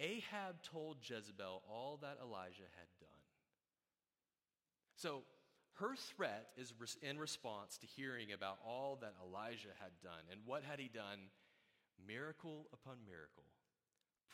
Ahab 0.01 0.63
told 0.63 0.99
Jezebel 1.03 1.63
all 1.69 1.99
that 2.03 2.19
Elijah 2.23 2.71
had 2.79 2.89
done. 3.01 3.25
So 4.95 5.23
her 5.75 5.95
threat 5.95 6.49
is 6.57 6.73
in 7.03 7.19
response 7.19 7.79
to 7.79 7.87
hearing 7.87 8.33
about 8.33 8.59
all 8.67 8.99
that 9.01 9.15
Elijah 9.23 9.75
had 9.81 9.93
done. 10.03 10.23
And 10.31 10.41
what 10.47 10.63
had 10.63 10.79
he 10.79 10.89
done? 10.89 11.31
Miracle 12.07 12.69
upon 12.73 12.99
miracle 13.05 13.45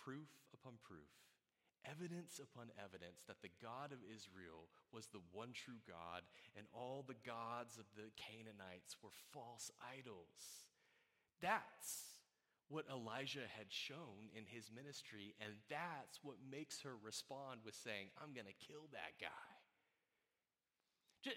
proof 0.04 0.28
upon 0.52 0.74
proof, 0.84 1.08
evidence 1.84 2.40
upon 2.40 2.72
evidence 2.80 3.22
that 3.28 3.40
the 3.40 3.52
God 3.62 3.92
of 3.92 4.02
Israel 4.04 4.68
was 4.92 5.06
the 5.08 5.24
one 5.32 5.52
true 5.52 5.80
God 5.86 6.24
and 6.56 6.66
all 6.72 7.04
the 7.06 7.20
gods 7.24 7.78
of 7.78 7.86
the 7.94 8.10
Canaanites 8.16 8.96
were 9.02 9.14
false 9.32 9.70
idols. 9.80 10.64
That's 11.40 12.14
what 12.68 12.86
Elijah 12.90 13.46
had 13.56 13.68
shown 13.68 14.32
in 14.34 14.44
his 14.46 14.70
ministry, 14.74 15.34
and 15.40 15.52
that's 15.68 16.20
what 16.22 16.36
makes 16.50 16.80
her 16.80 16.96
respond 17.04 17.60
with 17.64 17.74
saying, 17.74 18.08
I'm 18.16 18.32
going 18.32 18.48
to 18.48 18.66
kill 18.66 18.88
that 18.92 19.20
guy. 19.20 19.52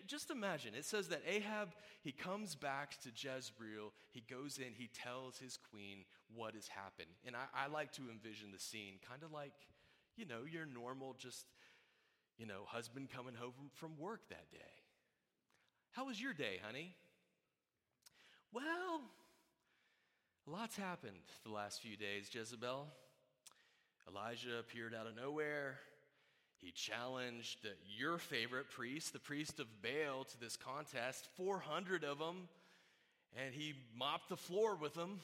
Just 0.06 0.32
imagine, 0.32 0.76
it 0.76 0.84
says 0.84 1.08
that 1.10 1.24
Ahab, 1.26 1.70
he 2.02 2.12
comes 2.12 2.56
back 2.56 3.00
to 3.04 3.10
Jezreel, 3.10 3.94
he 4.12 4.22
goes 4.30 4.58
in, 4.58 4.74
he 4.74 4.90
tells 4.92 5.38
his 5.38 5.58
queen 5.72 6.04
what 6.34 6.56
has 6.56 6.68
happened. 6.68 7.08
And 7.26 7.38
I, 7.38 7.66
I 7.66 7.68
like 7.68 7.94
to 7.94 8.10
envision 8.12 8.52
the 8.52 8.60
scene 8.60 8.96
kind 9.08 9.24
of 9.24 9.32
like, 9.32 9.54
you 10.18 10.26
know, 10.26 10.42
your 10.50 10.66
normal, 10.66 11.16
just, 11.18 11.46
you 12.38 12.46
know, 12.46 12.62
husband 12.66 13.10
coming 13.16 13.36
home 13.36 13.54
from 13.76 13.92
work 13.98 14.22
that 14.30 14.52
day. 14.52 14.58
How 15.92 16.06
was 16.06 16.22
your 16.22 16.34
day, 16.34 16.60
honey? 16.64 16.96
Well, 18.52 19.02
a 20.48 20.52
lot's 20.52 20.76
happened 20.76 21.16
the 21.44 21.52
last 21.52 21.82
few 21.82 21.96
days, 21.96 22.30
Jezebel. 22.32 22.88
Elijah 24.10 24.60
appeared 24.60 24.96
out 24.96 25.06
of 25.06 25.16
nowhere. 25.16 25.80
He 26.60 26.72
challenged 26.72 27.68
your 27.98 28.18
favorite 28.18 28.70
priest, 28.72 29.14
the 29.14 29.20
priest 29.20 29.60
of 29.60 29.68
Baal, 29.82 30.24
to 30.24 30.40
this 30.40 30.58
contest, 30.58 31.28
400 31.36 32.04
of 32.04 32.18
them, 32.18 32.48
and 33.36 33.54
he 33.54 33.74
mopped 33.96 34.30
the 34.30 34.38
floor 34.38 34.76
with 34.76 34.96
them. 34.96 35.20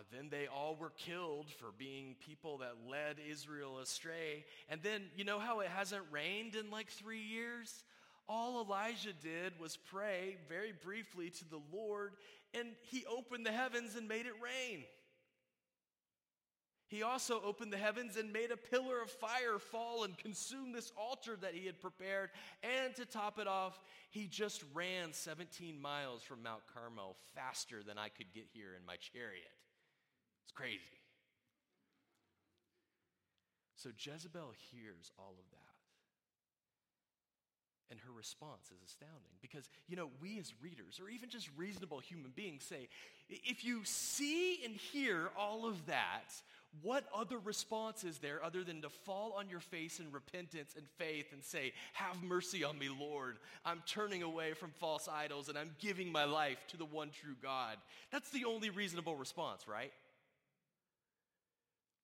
Uh, 0.00 0.02
then 0.10 0.28
they 0.30 0.46
all 0.46 0.76
were 0.76 0.92
killed 0.96 1.50
for 1.50 1.72
being 1.76 2.16
people 2.26 2.58
that 2.58 2.72
led 2.88 3.16
Israel 3.30 3.80
astray. 3.80 4.46
And 4.70 4.82
then, 4.82 5.02
you 5.14 5.24
know 5.24 5.38
how 5.38 5.60
it 5.60 5.68
hasn't 5.68 6.04
rained 6.10 6.54
in 6.54 6.70
like 6.70 6.88
three 6.88 7.20
years? 7.20 7.84
All 8.26 8.64
Elijah 8.64 9.12
did 9.12 9.60
was 9.60 9.76
pray 9.76 10.38
very 10.48 10.72
briefly 10.72 11.28
to 11.30 11.50
the 11.50 11.60
Lord, 11.70 12.12
and 12.54 12.68
he 12.82 13.04
opened 13.04 13.44
the 13.44 13.52
heavens 13.52 13.94
and 13.94 14.08
made 14.08 14.24
it 14.24 14.32
rain. 14.42 14.84
He 16.86 17.02
also 17.02 17.40
opened 17.44 17.72
the 17.72 17.76
heavens 17.76 18.16
and 18.16 18.32
made 18.32 18.50
a 18.50 18.56
pillar 18.56 19.02
of 19.02 19.10
fire 19.10 19.58
fall 19.58 20.04
and 20.04 20.16
consume 20.16 20.72
this 20.72 20.92
altar 20.96 21.36
that 21.42 21.54
he 21.54 21.66
had 21.66 21.78
prepared. 21.78 22.30
And 22.62 22.94
to 22.96 23.04
top 23.04 23.38
it 23.38 23.46
off, 23.46 23.78
he 24.10 24.26
just 24.26 24.64
ran 24.72 25.12
17 25.12 25.80
miles 25.80 26.22
from 26.22 26.42
Mount 26.42 26.62
Carmel 26.74 27.16
faster 27.34 27.82
than 27.86 27.98
I 27.98 28.08
could 28.08 28.32
get 28.32 28.46
here 28.52 28.74
in 28.78 28.86
my 28.86 28.96
chariot. 28.96 29.50
It's 30.50 30.56
crazy. 30.56 30.80
So 33.76 33.90
Jezebel 33.96 34.52
hears 34.72 35.12
all 35.16 35.36
of 35.38 35.48
that. 35.52 35.58
And 37.88 38.00
her 38.00 38.12
response 38.12 38.66
is 38.66 38.82
astounding 38.84 39.38
because, 39.40 39.68
you 39.86 39.94
know, 39.94 40.10
we 40.20 40.40
as 40.40 40.52
readers, 40.60 41.00
or 41.00 41.08
even 41.08 41.28
just 41.28 41.48
reasonable 41.56 42.00
human 42.00 42.32
beings, 42.34 42.64
say, 42.64 42.88
if 43.28 43.64
you 43.64 43.82
see 43.84 44.64
and 44.64 44.74
hear 44.74 45.30
all 45.38 45.66
of 45.66 45.86
that, 45.86 46.32
what 46.82 47.04
other 47.14 47.38
response 47.38 48.04
is 48.04 48.18
there 48.18 48.42
other 48.44 48.64
than 48.64 48.82
to 48.82 48.88
fall 48.88 49.34
on 49.36 49.48
your 49.48 49.60
face 49.60 49.98
in 49.98 50.10
repentance 50.12 50.74
and 50.76 50.86
faith 50.98 51.26
and 51.32 51.42
say, 51.44 51.72
Have 51.94 52.22
mercy 52.22 52.62
on 52.62 52.78
me, 52.78 52.88
Lord. 52.88 53.38
I'm 53.64 53.82
turning 53.86 54.22
away 54.22 54.52
from 54.52 54.70
false 54.78 55.08
idols 55.08 55.48
and 55.48 55.58
I'm 55.58 55.74
giving 55.80 56.12
my 56.12 56.24
life 56.24 56.58
to 56.68 56.76
the 56.76 56.84
one 56.84 57.10
true 57.10 57.34
God. 57.42 57.76
That's 58.12 58.30
the 58.30 58.44
only 58.44 58.70
reasonable 58.70 59.16
response, 59.16 59.66
right? 59.66 59.92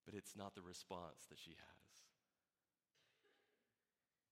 But 0.07 0.15
it's 0.15 0.39
not 0.39 0.55
the 0.55 0.63
response 0.63 1.27
that 1.29 1.43
she 1.43 1.59
has. 1.59 1.87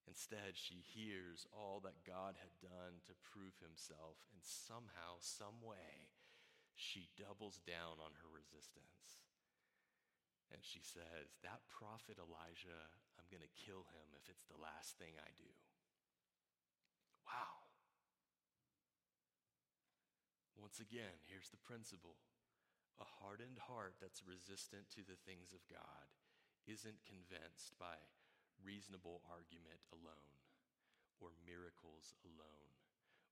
Instead, 0.07 0.55
she 0.55 0.79
hears 0.79 1.43
all 1.51 1.83
that 1.83 2.07
God 2.07 2.39
had 2.39 2.55
done 2.63 3.03
to 3.11 3.19
prove 3.27 3.59
himself, 3.59 4.23
and 4.31 4.39
somehow, 4.47 5.19
some 5.19 5.59
way, 5.59 6.15
she 6.79 7.11
doubles 7.19 7.59
down 7.67 7.99
on 7.99 8.15
her 8.23 8.31
resistance. 8.31 9.19
And 10.55 10.63
she 10.63 10.79
says, 10.87 11.35
That 11.43 11.67
prophet 11.67 12.21
Elijah, 12.23 12.87
I'm 13.19 13.27
going 13.27 13.43
to 13.43 13.59
kill 13.67 13.91
him 13.91 14.07
if 14.15 14.31
it's 14.31 14.47
the 14.47 14.61
last 14.61 14.95
thing 15.03 15.19
I 15.19 15.35
do. 15.35 15.51
Wow. 17.27 17.67
Once 20.55 20.79
again, 20.79 21.19
here's 21.27 21.51
the 21.51 21.59
principle 21.59 22.23
a 23.03 23.09
hardened 23.23 23.59
heart 23.59 23.99
that's 23.99 24.23
resistant 24.23 24.87
to 24.95 25.03
the 25.03 25.19
things 25.27 25.51
of 25.51 25.65
God 25.67 26.07
isn't 26.67 27.05
convinced 27.05 27.75
by 27.77 27.99
reasonable 28.63 29.21
argument 29.27 29.83
alone 29.91 30.39
or 31.19 31.35
miracles 31.45 32.15
alone 32.25 32.73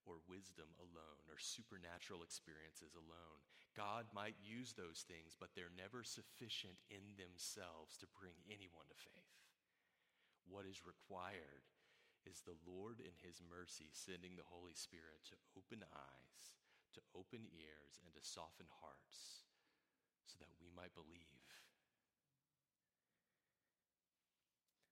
or 0.03 0.19
wisdom 0.27 0.67
alone 0.83 1.23
or 1.31 1.39
supernatural 1.39 2.27
experiences 2.27 2.99
alone. 2.99 3.41
God 3.79 4.11
might 4.11 4.37
use 4.43 4.75
those 4.75 5.07
things, 5.07 5.39
but 5.39 5.55
they're 5.55 5.73
never 5.73 6.03
sufficient 6.03 6.77
in 6.91 7.15
themselves 7.15 7.95
to 8.03 8.15
bring 8.19 8.35
anyone 8.51 8.91
to 8.91 8.99
faith. 8.99 9.39
What 10.51 10.67
is 10.67 10.83
required 10.85 11.65
is 12.27 12.43
the 12.43 12.59
Lord 12.67 12.99
in 12.99 13.15
His 13.23 13.41
mercy 13.41 13.95
sending 13.95 14.35
the 14.35 14.51
Holy 14.51 14.75
Spirit 14.75 15.23
to 15.31 15.39
open 15.55 15.87
eyes, 15.87 16.45
to 16.99 17.01
open 17.15 17.47
ears, 17.55 18.03
and 18.05 18.13
to 18.13 18.23
soften 18.23 18.69
hearts 18.83 19.47
so 20.27 20.37
that 20.41 20.51
we 20.61 20.71
might 20.75 20.95
believe. 20.95 21.29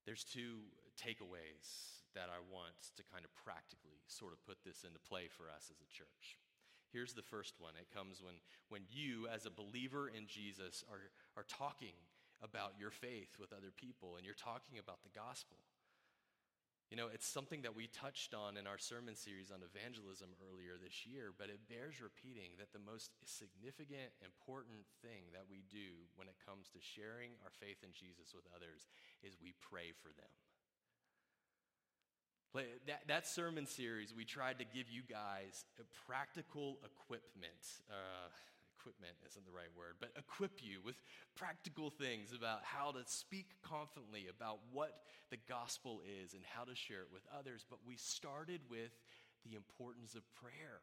There's 0.07 0.25
two 0.25 0.67
takeaways 0.99 2.01
that 2.19 2.27
I 2.27 2.43
want 2.51 2.75
to 2.99 3.03
kind 3.07 3.23
of 3.23 3.31
practically 3.39 4.03
sort 4.11 4.35
of 4.35 4.43
put 4.43 4.59
this 4.67 4.83
into 4.83 4.99
play 4.99 5.31
for 5.31 5.47
us 5.47 5.71
as 5.71 5.79
a 5.79 5.91
church. 5.93 6.41
Here's 6.91 7.15
the 7.15 7.23
first 7.23 7.55
one. 7.63 7.79
It 7.79 7.87
comes 7.95 8.19
when, 8.19 8.35
when 8.69 8.83
you, 8.91 9.31
as 9.31 9.47
a 9.47 9.55
believer 9.55 10.11
in 10.11 10.27
Jesus, 10.27 10.83
are, 10.91 11.15
are 11.39 11.47
talking 11.47 11.95
about 12.43 12.75
your 12.81 12.91
faith 12.91 13.39
with 13.39 13.55
other 13.55 13.71
people 13.71 14.17
and 14.17 14.27
you're 14.27 14.35
talking 14.35 14.83
about 14.83 15.07
the 15.07 15.15
gospel. 15.15 15.63
You 16.91 16.99
know, 16.99 17.07
it's 17.07 17.27
something 17.27 17.63
that 17.63 17.79
we 17.79 17.87
touched 17.87 18.35
on 18.35 18.59
in 18.59 18.67
our 18.67 18.79
sermon 18.79 19.15
series 19.15 19.55
on 19.55 19.63
evangelism 19.63 20.35
earlier 20.43 20.75
this 20.75 21.07
year, 21.07 21.31
but 21.31 21.47
it 21.47 21.71
bears 21.71 22.03
repeating 22.03 22.59
that 22.59 22.75
the 22.75 22.83
most 22.83 23.15
significant, 23.23 24.11
important 24.27 24.83
thing 24.99 25.31
that 25.31 25.47
we 25.47 25.63
do 25.71 26.11
when 26.19 26.27
it 26.27 26.35
comes 26.43 26.67
to 26.75 26.83
sharing 26.83 27.39
our 27.47 27.55
faith 27.63 27.79
in 27.87 27.95
Jesus 27.95 28.35
with 28.35 28.43
others 28.51 28.91
is 29.23 29.39
we 29.39 29.55
pray 29.63 29.95
for 30.03 30.11
them. 30.19 30.35
That, 32.91 33.07
that 33.07 33.31
sermon 33.31 33.71
series, 33.71 34.11
we 34.11 34.27
tried 34.27 34.59
to 34.59 34.67
give 34.67 34.91
you 34.91 35.07
guys 35.07 35.63
practical 36.11 36.83
equipment. 36.83 37.87
Uh, 37.87 38.27
equipment 38.81 39.13
isn't 39.29 39.45
the 39.45 39.53
right 39.53 39.71
word, 39.77 39.97
but 40.01 40.11
equip 40.17 40.63
you 40.63 40.81
with 40.85 40.97
practical 41.37 41.91
things 41.91 42.33
about 42.33 42.61
how 42.65 42.91
to 42.93 43.01
speak 43.05 43.47
confidently 43.63 44.27
about 44.29 44.59
what 44.73 45.05
the 45.31 45.37
gospel 45.49 46.01
is 46.23 46.33
and 46.33 46.43
how 46.49 46.65
to 46.65 46.75
share 46.75 47.01
it 47.01 47.13
with 47.13 47.23
others. 47.37 47.65
But 47.69 47.81
we 47.87 47.97
started 47.97 48.61
with 48.71 48.93
the 49.45 49.55
importance 49.55 50.15
of 50.15 50.23
prayer, 50.35 50.81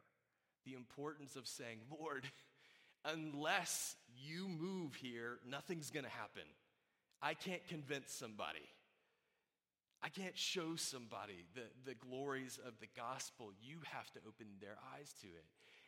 the 0.65 0.73
importance 0.73 1.35
of 1.35 1.47
saying, 1.47 1.79
Lord, 1.89 2.25
unless 3.05 3.95
you 4.15 4.47
move 4.47 4.95
here, 4.95 5.39
nothing's 5.49 5.89
going 5.89 6.05
to 6.05 6.11
happen. 6.11 6.45
I 7.21 7.33
can't 7.33 7.65
convince 7.67 8.11
somebody. 8.11 8.69
I 10.03 10.09
can't 10.09 10.37
show 10.37 10.75
somebody 10.75 11.45
the, 11.55 11.65
the 11.85 11.95
glories 11.95 12.59
of 12.63 12.73
the 12.79 12.87
gospel. 12.95 13.51
You 13.59 13.77
have 13.91 14.11
to 14.11 14.19
open 14.27 14.45
their 14.61 14.77
eyes 14.93 15.13
to 15.21 15.27
it. 15.27 15.45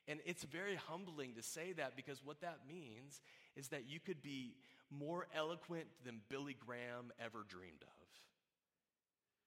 And 0.10 0.20
it's 0.25 0.44
very 0.44 0.75
humbling 0.75 1.36
to 1.36 1.44
say 1.44 1.72
that 1.74 1.96
because 1.96 2.20
what 2.25 2.42
that 2.42 2.62
means 2.68 3.22
is 3.56 3.68
that 3.70 3.88
you 3.88 4.00
could 4.00 4.22
be 4.22 4.56
more 4.89 5.28
eloquent 5.36 5.86
than 6.04 6.20
Billy 6.30 6.58
Graham 6.66 7.13
ever 7.24 7.46
dreamed 7.48 7.84
of. 7.84 8.00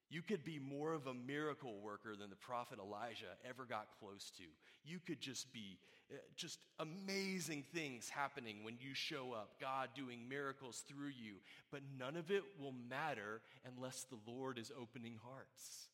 You 0.08 0.20
could 0.20 0.44
be 0.44 0.58
more 0.58 0.92
of 0.92 1.06
a 1.06 1.14
miracle 1.14 1.80
worker 1.82 2.14
than 2.14 2.28
the 2.28 2.36
prophet 2.36 2.78
Elijah 2.78 3.34
ever 3.48 3.64
got 3.64 3.86
close 3.98 4.30
to. 4.36 4.42
You 4.84 5.00
could 5.04 5.22
just 5.22 5.50
be 5.54 5.78
uh, 6.12 6.16
just 6.36 6.58
amazing 6.78 7.64
things 7.74 8.10
happening 8.10 8.62
when 8.62 8.76
you 8.78 8.92
show 8.92 9.32
up, 9.32 9.58
God 9.58 9.88
doing 9.96 10.28
miracles 10.28 10.84
through 10.86 11.12
you. 11.18 11.36
But 11.70 11.80
none 11.98 12.16
of 12.16 12.30
it 12.30 12.42
will 12.60 12.74
matter 12.90 13.40
unless 13.74 14.04
the 14.04 14.30
Lord 14.30 14.58
is 14.58 14.70
opening 14.78 15.18
hearts 15.24 15.88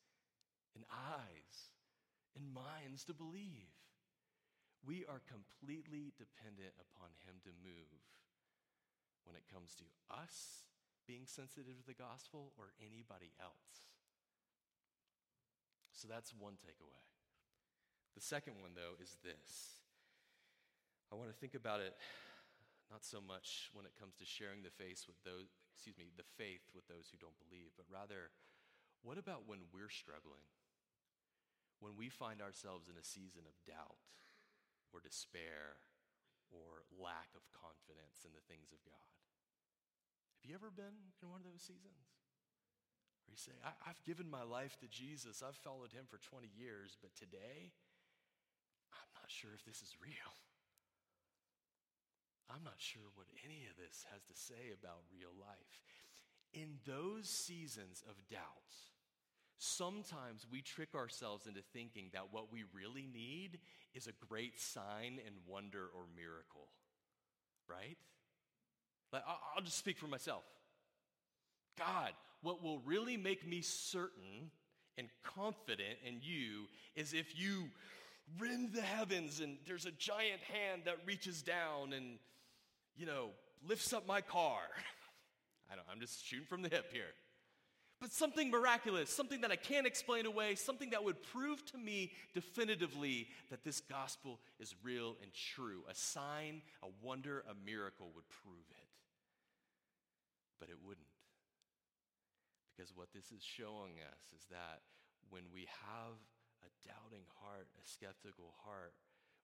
and 0.75 0.85
eyes 0.93 1.71
and 2.37 2.53
minds 2.53 3.05
to 3.05 3.15
believe. 3.15 3.78
We 4.87 5.05
are 5.07 5.21
completely 5.27 6.15
dependent 6.17 6.75
upon 6.79 7.13
Him 7.27 7.43
to 7.45 7.53
move 7.63 8.03
when 9.27 9.37
it 9.37 9.45
comes 9.51 9.75
to 9.77 9.87
us 10.09 10.65
being 11.05 11.25
sensitive 11.25 11.77
to 11.77 11.87
the 11.87 11.97
gospel 11.97 12.53
or 12.57 12.73
anybody 12.81 13.33
else. 13.41 13.93
So 15.93 16.07
that's 16.07 16.33
one 16.37 16.61
takeaway. 16.61 17.05
The 18.15 18.23
second 18.23 18.61
one, 18.61 18.77
though, 18.77 18.95
is 19.03 19.17
this. 19.25 19.83
I 21.11 21.17
want 21.17 21.33
to 21.33 21.37
think 21.37 21.57
about 21.57 21.81
it 21.81 21.97
not 22.93 23.05
so 23.05 23.21
much 23.21 23.69
when 23.77 23.85
it 23.85 23.97
comes 23.97 24.17
to 24.17 24.25
sharing 24.25 24.65
the 24.65 24.73
faith 24.73 25.05
with 25.05 25.21
those, 25.25 25.53
excuse 25.77 25.97
me, 25.97 26.09
the 26.17 26.29
faith 26.37 26.65
with 26.73 26.89
those 26.89 27.13
who 27.13 27.21
don't 27.21 27.37
believe, 27.37 27.73
but 27.77 27.85
rather, 27.89 28.33
what 29.05 29.21
about 29.21 29.45
when 29.45 29.69
we're 29.73 29.93
struggling? 29.93 30.45
When 31.81 31.95
we 31.97 32.09
find 32.09 32.41
ourselves 32.41 32.89
in 32.89 32.97
a 32.97 33.05
season 33.05 33.45
of 33.45 33.55
doubt 33.69 34.01
or 34.93 35.01
despair 35.01 35.81
or 36.49 36.89
lack 36.97 37.29
of 37.37 37.45
confidence 37.53 38.25
in 38.25 38.33
the 38.33 38.45
things 38.49 38.73
of 38.73 38.81
God? 38.85 39.09
Have 40.41 40.47
you 40.47 40.55
ever 40.55 40.71
been 40.71 41.13
in 41.21 41.29
one 41.29 41.43
of 41.43 41.49
those 41.49 41.67
seasons? 41.67 42.15
Where 43.27 43.35
you 43.35 43.41
say, 43.41 43.53
I, 43.61 43.75
have 43.85 44.01
given 44.09 44.31
my 44.31 44.47
life 44.47 44.79
to 44.81 44.89
Jesus, 44.89 45.45
I've 45.45 45.59
followed 45.61 45.93
him 45.93 46.09
for 46.09 46.17
20 46.17 46.49
years, 46.49 46.97
but 46.97 47.13
today, 47.13 47.77
I'm 48.95 49.13
not 49.19 49.29
sure 49.29 49.53
if 49.53 49.67
this 49.69 49.85
is 49.85 50.01
real. 50.01 50.33
I'm 52.53 52.65
not 52.65 52.81
sure 52.81 53.13
what 53.13 53.29
any 53.45 53.69
of 53.69 53.77
this 53.77 54.09
has 54.09 54.25
to 54.25 54.33
say 54.33 54.73
about 54.73 55.05
real 55.13 55.37
life. 55.37 55.85
In 56.57 56.81
those 56.89 57.29
seasons 57.29 58.01
of 58.09 58.17
doubt, 58.33 58.73
sometimes 59.59 60.47
we 60.51 60.63
trick 60.63 60.95
ourselves 60.95 61.47
into 61.47 61.61
thinking 61.73 62.11
that 62.13 62.33
what 62.33 62.53
we 62.53 62.65
really 62.73 63.07
need 63.13 63.59
is 63.95 64.07
a 64.07 64.27
great 64.27 64.61
sign 64.61 65.19
and 65.27 65.35
wonder 65.47 65.87
or 65.95 66.05
miracle, 66.17 66.69
right? 67.69 67.99
Like, 69.13 69.23
I'll 69.27 69.63
just 69.63 69.79
speak 69.79 69.99
for 69.99 70.07
myself. 70.07 70.45
God, 71.79 72.13
what 72.43 72.63
will 72.63 72.81
really 72.81 73.17
make 73.17 73.47
me 73.47 73.63
certain 73.63 74.51
and 74.97 75.09
confident 75.23 75.99
in 76.07 76.21
you 76.23 76.67
is 76.95 77.13
if 77.13 77.39
you 77.39 77.71
rend 78.39 78.73
the 78.73 78.83
heavens 78.83 79.41
and 79.41 79.57
there's 79.67 79.87
a 79.87 79.93
giant 79.93 80.41
hand 80.43 80.83
that 80.85 80.97
reaches 81.07 81.43
down 81.43 81.93
and, 81.93 82.19
you 82.97 83.07
know, 83.07 83.31
lifts 83.67 83.93
up 83.93 84.07
my 84.07 84.21
car. 84.21 84.61
I 85.71 85.77
don't, 85.77 85.87
I'm 85.91 86.01
just 86.01 86.25
shooting 86.27 86.47
from 86.47 86.63
the 86.63 86.69
hip 86.69 86.93
here. 86.93 87.15
But 88.01 88.13
something 88.13 88.51
miraculous, 88.51 89.11
something 89.11 89.41
that 89.41 89.51
I 89.51 89.57
can't 89.57 89.87
explain 89.87 90.25
away, 90.25 90.55
something 90.55 90.91
that 90.91 91.03
would 91.03 91.21
prove 91.35 91.65
to 91.73 91.79
me 91.79 92.13
definitively 92.33 93.27
that 93.51 93.65
this 93.65 93.81
gospel 93.81 94.39
is 94.61 94.75
real 94.85 95.17
and 95.21 95.33
true. 95.35 95.83
A 95.91 95.95
sign, 95.95 96.63
a 96.83 96.89
wonder, 97.03 97.43
a 97.51 97.59
miracle 97.67 98.13
would 98.15 98.29
prove 98.29 98.67
it. 98.71 98.87
But 100.61 100.71
it 100.71 100.79
wouldn't. 100.79 101.11
Because 102.71 102.95
what 102.95 103.11
this 103.11 103.35
is 103.35 103.43
showing 103.43 103.99
us 103.99 104.23
is 104.31 104.47
that 104.55 104.87
when 105.31 105.51
we 105.51 105.67
have 105.83 106.15
a 106.63 106.71
doubting 106.87 107.27
heart, 107.43 107.67
a 107.83 107.83
skeptical 107.83 108.55
heart, 108.63 108.95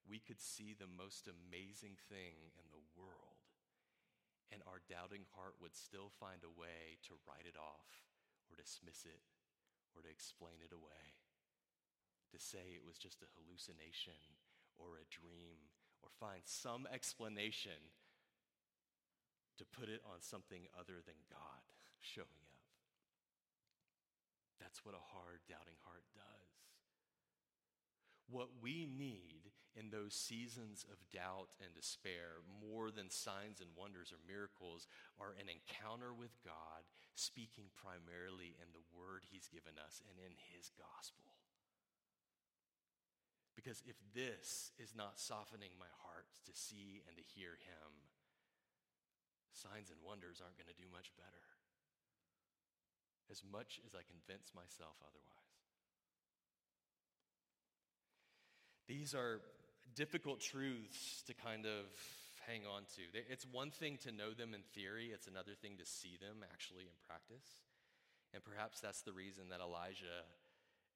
we 0.07 0.23
could 0.23 0.39
see 0.39 0.79
the 0.79 0.87
most 0.87 1.27
amazing 1.27 1.99
thing 2.07 2.39
in 2.55 2.67
the 2.71 2.85
world. 2.95 3.43
And 4.55 4.63
our 4.71 4.79
doubting 4.87 5.27
heart 5.35 5.59
would 5.59 5.75
still 5.75 6.15
find 6.23 6.47
a 6.47 6.55
way 6.55 7.03
to 7.11 7.19
write 7.27 7.51
it 7.51 7.59
off 7.59 8.14
or 8.55 8.63
dismiss 8.63 9.03
it 9.03 9.19
or 9.99 10.07
to 10.07 10.11
explain 10.11 10.63
it 10.63 10.71
away. 10.71 11.19
To 12.31 12.39
say 12.39 12.79
it 12.79 12.87
was 12.87 12.99
just 12.99 13.23
a 13.23 13.31
hallucination 13.35 14.39
or 14.79 14.99
a 14.99 15.11
dream 15.11 15.59
or 16.03 16.11
find 16.23 16.43
some 16.47 16.87
explanation 16.87 17.91
to 19.59 19.67
put 19.67 19.91
it 19.91 20.03
on 20.07 20.23
something 20.23 20.67
other 20.79 21.03
than 21.03 21.19
God 21.31 21.63
showing 22.01 22.47
up. 22.55 22.63
That's 24.63 24.87
what 24.87 24.95
a 24.95 25.11
hard, 25.15 25.43
doubting 25.51 25.79
heart 25.83 26.07
does. 26.15 26.51
What 28.31 28.63
we 28.63 28.87
need 28.87 29.44
in 29.75 29.91
those 29.91 30.15
seasons 30.15 30.87
of 30.87 31.03
doubt 31.11 31.51
and 31.59 31.75
despair, 31.75 32.43
more 32.63 32.95
than 32.95 33.11
signs 33.11 33.59
and 33.59 33.75
wonders 33.75 34.15
or 34.15 34.23
miracles, 34.23 34.87
are 35.19 35.35
an 35.35 35.51
encounter 35.51 36.15
with 36.15 36.35
God, 36.47 36.87
speaking 37.19 37.75
primarily 37.75 38.55
in 38.63 38.71
the 38.71 38.87
word 38.95 39.27
He's 39.27 39.51
given 39.51 39.75
us 39.79 39.99
and 40.07 40.17
in 40.23 40.39
His 40.55 40.71
gospel. 40.79 41.35
Because 43.59 43.83
if 43.87 43.99
this 44.15 44.71
is 44.79 44.95
not 44.95 45.19
softening 45.19 45.75
my 45.75 45.91
heart 46.07 46.31
to 46.47 46.55
see 46.55 47.03
and 47.11 47.19
to 47.19 47.33
hear 47.35 47.59
Him, 47.59 47.91
signs 49.51 49.91
and 49.91 49.99
wonders 50.03 50.39
aren't 50.39 50.59
going 50.59 50.71
to 50.71 50.79
do 50.79 50.91
much 50.91 51.11
better 51.19 51.55
as 53.31 53.43
much 53.43 53.81
as 53.87 53.95
I 53.95 54.05
convince 54.05 54.53
myself 54.53 55.01
otherwise. 55.01 55.35
These 58.87 59.15
are 59.15 59.41
difficult 59.95 60.41
truths 60.41 61.23
to 61.27 61.35
kind 61.35 61.67
of 61.67 61.87
hang 62.47 62.67
on 62.69 62.85
to. 62.99 63.03
It's 63.31 63.47
one 63.49 63.71
thing 63.71 63.97
to 64.05 64.13
know 64.13 64.37
them 64.37 64.53
in 64.53 64.61
theory, 64.77 65.11
it's 65.15 65.27
another 65.27 65.57
thing 65.57 65.81
to 65.81 65.87
see 65.87 66.21
them 66.21 66.45
actually 66.45 66.85
in 66.85 66.97
practice. 67.09 67.63
And 68.35 68.45
perhaps 68.45 68.83
that's 68.83 69.03
the 69.03 69.15
reason 69.15 69.49
that 69.49 69.63
Elijah 69.63 70.27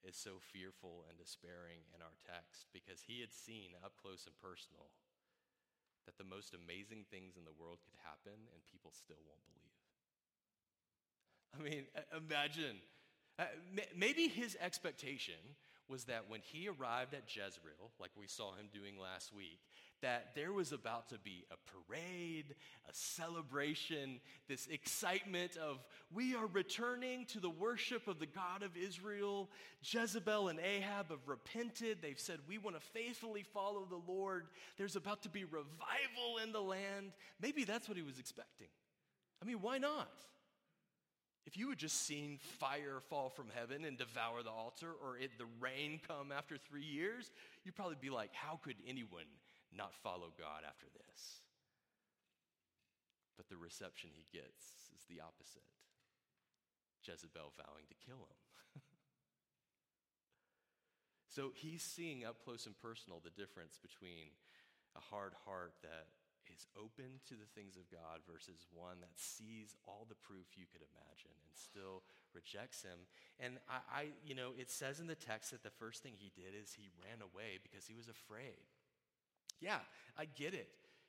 is 0.03 0.19
so 0.19 0.39
fearful 0.39 1.07
and 1.09 1.17
despairing 1.19 1.83
in 1.95 2.03
our 2.03 2.15
text, 2.23 2.71
because 2.75 3.03
he 3.03 3.23
had 3.23 3.33
seen 3.33 3.75
up 3.83 3.95
close 3.99 4.27
and 4.27 4.35
personal 4.39 4.91
that 6.07 6.19
the 6.19 6.29
most 6.29 6.55
amazing 6.55 7.05
things 7.11 7.37
in 7.37 7.45
the 7.45 7.55
world 7.59 7.79
could 7.85 7.99
happen 8.03 8.37
and 8.55 8.73
people 8.73 8.91
still 8.95 9.21
won't 9.27 9.45
believe. 9.47 9.79
I 11.55 11.59
mean, 11.63 11.85
imagine. 12.17 12.81
Uh, 13.39 13.45
maybe 13.97 14.29
his 14.29 14.57
expectation 14.61 15.39
was 15.89 16.05
that 16.05 16.25
when 16.29 16.41
he 16.43 16.69
arrived 16.69 17.15
at 17.15 17.25
Jezreel, 17.27 17.91
like 17.99 18.11
we 18.17 18.27
saw 18.27 18.53
him 18.53 18.69
doing 18.73 18.99
last 18.99 19.35
week, 19.35 19.59
that 20.01 20.35
there 20.35 20.53
was 20.53 20.73
about 20.73 21.09
to 21.09 21.19
be 21.19 21.45
a 21.51 21.57
parade, 21.91 22.55
a 22.89 22.95
celebration, 22.95 24.21
this 24.49 24.67
excitement 24.69 25.57
of 25.57 25.79
we 26.15 26.35
are 26.35 26.47
returning 26.47 27.25
to 27.27 27.41
the 27.41 27.51
worship 27.51 28.07
of 28.07 28.21
the 28.21 28.27
God 28.27 28.63
of 28.63 28.77
Israel. 28.77 29.51
Jezebel 29.83 30.49
and 30.49 30.61
Ahab 30.61 31.11
have 31.11 31.27
repented. 31.27 31.99
They've 32.01 32.21
said, 32.21 32.39
We 32.49 32.59
want 32.59 32.77
to 32.77 32.83
faithfully 32.93 33.43
follow 33.43 33.87
the 33.89 34.01
Lord. 34.11 34.47
There's 34.77 34.97
about 34.97 35.23
to 35.25 35.29
be 35.29 35.45
revival 35.45 36.39
in 36.43 36.53
the 36.53 36.63
land. 36.63 37.13
Maybe 37.41 37.65
that's 37.65 37.89
what 37.89 37.97
he 37.97 38.03
was 38.03 38.19
expecting. 38.19 38.69
I 39.43 39.47
mean, 39.47 39.61
why 39.61 39.79
not? 39.79 40.11
If 41.49 41.57
you 41.57 41.71
had 41.71 41.79
just 41.79 42.05
seen 42.05 42.37
fire 42.61 43.01
fall 43.09 43.31
from 43.31 43.49
heaven 43.57 43.87
and 43.87 43.97
devour 43.97 44.45
the 44.45 44.53
altar, 44.53 44.93
or 44.93 45.17
it, 45.17 45.31
the 45.39 45.49
rain 45.59 45.99
come 46.07 46.31
after 46.31 46.59
three 46.59 46.85
years, 46.85 47.33
you'd 47.65 47.75
probably 47.75 47.97
be 47.99 48.11
like, 48.11 48.35
how 48.35 48.61
could 48.63 48.77
anyone 48.87 49.25
not 49.73 49.95
follow 50.05 50.29
God 50.37 50.69
after 50.69 50.85
this? 50.93 51.41
But 53.39 53.49
the 53.49 53.57
reception 53.57 54.11
he 54.13 54.29
gets 54.31 54.93
is 54.93 55.09
the 55.09 55.25
opposite 55.25 55.65
Jezebel 57.01 57.57
vowing 57.57 57.89
to 57.89 57.97
kill 58.05 58.29
him. 58.29 58.37
so 61.35 61.53
he's 61.55 61.81
seeing 61.81 62.27
up 62.27 62.45
close 62.45 62.67
and 62.67 62.77
personal 62.77 63.23
the 63.25 63.33
difference 63.33 63.79
between 63.81 64.37
a 64.95 65.01
hard 65.01 65.33
heart 65.47 65.73
that 65.81 66.13
is 66.55 66.67
open 66.77 67.21
to 67.29 67.35
the 67.35 67.51
things 67.55 67.77
of 67.77 67.89
God 67.91 68.21
versus 68.31 68.67
one 68.73 69.01
that 69.01 69.17
sees 69.17 69.77
all 69.87 70.07
the 70.09 70.19
proof 70.19 70.57
you 70.57 70.67
could 70.71 70.83
imagine 70.83 71.35
and 71.45 71.55
still 71.55 72.03
rejects 72.35 72.83
him. 72.83 73.07
And 73.39 73.59
I, 73.69 73.79
I, 73.89 74.03
you 74.25 74.35
know, 74.35 74.53
it 74.59 74.71
says 74.71 75.01
in 75.01 75.07
the 75.07 75.15
text 75.19 75.51
that 75.53 75.63
the 75.63 75.75
first 75.79 76.03
thing 76.03 76.15
he 76.17 76.33
did 76.35 76.55
is 76.55 76.75
he 76.75 76.89
ran 77.05 77.21
away 77.21 77.59
because 77.63 77.87
he 77.87 77.95
was 77.95 78.09
afraid. 78.09 78.65
Yeah, 79.61 79.83
I 80.17 80.27
get 80.27 80.55
it. 80.55 80.69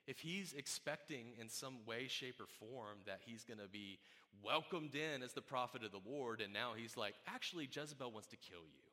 if 0.10 0.18
he's 0.18 0.54
expecting 0.54 1.38
in 1.40 1.48
some 1.50 1.86
way, 1.86 2.08
shape, 2.08 2.42
or 2.42 2.48
form 2.48 2.98
that 3.06 3.20
he's 3.24 3.44
going 3.44 3.60
to 3.60 3.68
be 3.68 4.00
welcomed 4.44 4.96
in 4.96 5.22
as 5.22 5.34
the 5.34 5.42
prophet 5.42 5.84
of 5.84 5.92
the 5.92 6.02
Lord, 6.10 6.42
and 6.42 6.52
now 6.52 6.72
he's 6.76 6.98
like, 6.98 7.14
actually, 7.28 7.70
Jezebel 7.72 8.12
wants 8.12 8.28
to 8.30 8.38
kill 8.38 8.66
you. 8.66 8.90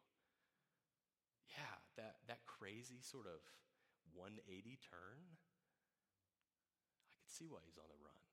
Yeah, 1.48 1.76
that, 1.96 2.16
that 2.28 2.40
crazy 2.44 3.00
sort 3.00 3.24
of 3.24 3.40
180 4.14 4.78
turn, 4.90 5.24
see 7.36 7.52
why 7.52 7.60
he's 7.68 7.76
on 7.76 7.88
the 7.92 8.00
run. 8.00 8.24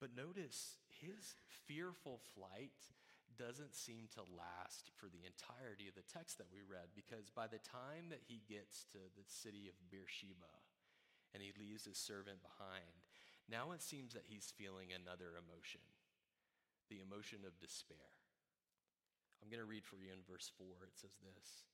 But 0.00 0.16
notice 0.16 0.80
his 0.88 1.36
fearful 1.68 2.20
flight 2.32 2.80
doesn't 3.36 3.74
seem 3.74 4.08
to 4.14 4.24
last 4.32 4.88
for 4.96 5.12
the 5.12 5.26
entirety 5.26 5.90
of 5.90 5.98
the 5.98 6.06
text 6.06 6.38
that 6.38 6.48
we 6.48 6.64
read 6.64 6.94
because 6.94 7.28
by 7.28 7.50
the 7.50 7.60
time 7.60 8.08
that 8.08 8.24
he 8.24 8.40
gets 8.46 8.86
to 8.94 9.00
the 9.18 9.26
city 9.26 9.66
of 9.66 9.76
Beersheba 9.90 10.54
and 11.34 11.42
he 11.42 11.50
leaves 11.58 11.84
his 11.84 11.98
servant 11.98 12.40
behind, 12.40 13.04
now 13.50 13.74
it 13.74 13.82
seems 13.82 14.14
that 14.14 14.30
he's 14.30 14.54
feeling 14.54 14.94
another 14.94 15.36
emotion 15.36 15.82
the 16.92 17.00
emotion 17.00 17.40
of 17.48 17.56
despair. 17.64 18.12
I'm 19.40 19.48
going 19.48 19.62
to 19.62 19.68
read 19.68 19.88
for 19.88 19.96
you 19.96 20.12
in 20.12 20.20
verse 20.28 20.52
4. 20.56 20.68
It 20.84 20.96
says 21.00 21.16
this 21.24 21.64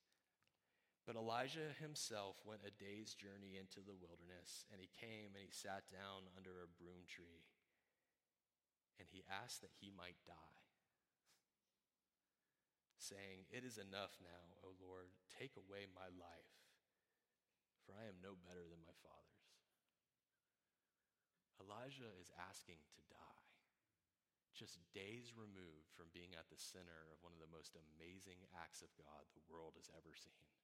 But 1.05 1.17
Elijah 1.17 1.73
himself 1.81 2.37
went 2.45 2.61
a 2.65 2.77
day's 2.77 3.17
journey 3.17 3.57
into 3.57 3.81
the 3.81 3.97
wilderness, 3.97 4.69
and 4.69 4.77
he 4.79 4.89
came 4.93 5.33
and 5.33 5.43
he 5.43 5.51
sat 5.51 5.89
down 5.89 6.29
under 6.37 6.61
a 6.61 6.73
broom 6.77 7.09
tree, 7.09 7.49
and 9.01 9.09
he 9.09 9.25
asked 9.25 9.65
that 9.65 9.73
he 9.81 9.89
might 9.89 10.21
die 10.29 10.61
saying, 13.01 13.49
It 13.49 13.65
is 13.65 13.81
enough 13.81 14.13
now, 14.21 14.61
O 14.61 14.77
Lord, 14.77 15.09
take 15.27 15.57
away 15.57 15.89
my 15.89 16.13
life, 16.13 16.53
for 17.83 17.97
I 17.97 18.05
am 18.05 18.21
no 18.21 18.37
better 18.37 18.61
than 18.69 18.85
my 18.85 18.93
father's. 19.01 19.49
Elijah 21.57 22.13
is 22.21 22.29
asking 22.37 22.81
to 22.93 23.01
die, 23.09 23.49
just 24.53 24.81
days 24.93 25.33
removed 25.33 25.89
from 25.97 26.13
being 26.13 26.37
at 26.37 26.49
the 26.53 26.61
center 26.61 27.09
of 27.09 27.21
one 27.25 27.33
of 27.33 27.41
the 27.41 27.49
most 27.53 27.73
amazing 27.73 28.45
acts 28.53 28.85
of 28.85 28.93
God 28.97 29.25
the 29.33 29.45
world 29.49 29.73
has 29.77 29.89
ever 29.93 30.13
seen. 30.13 30.60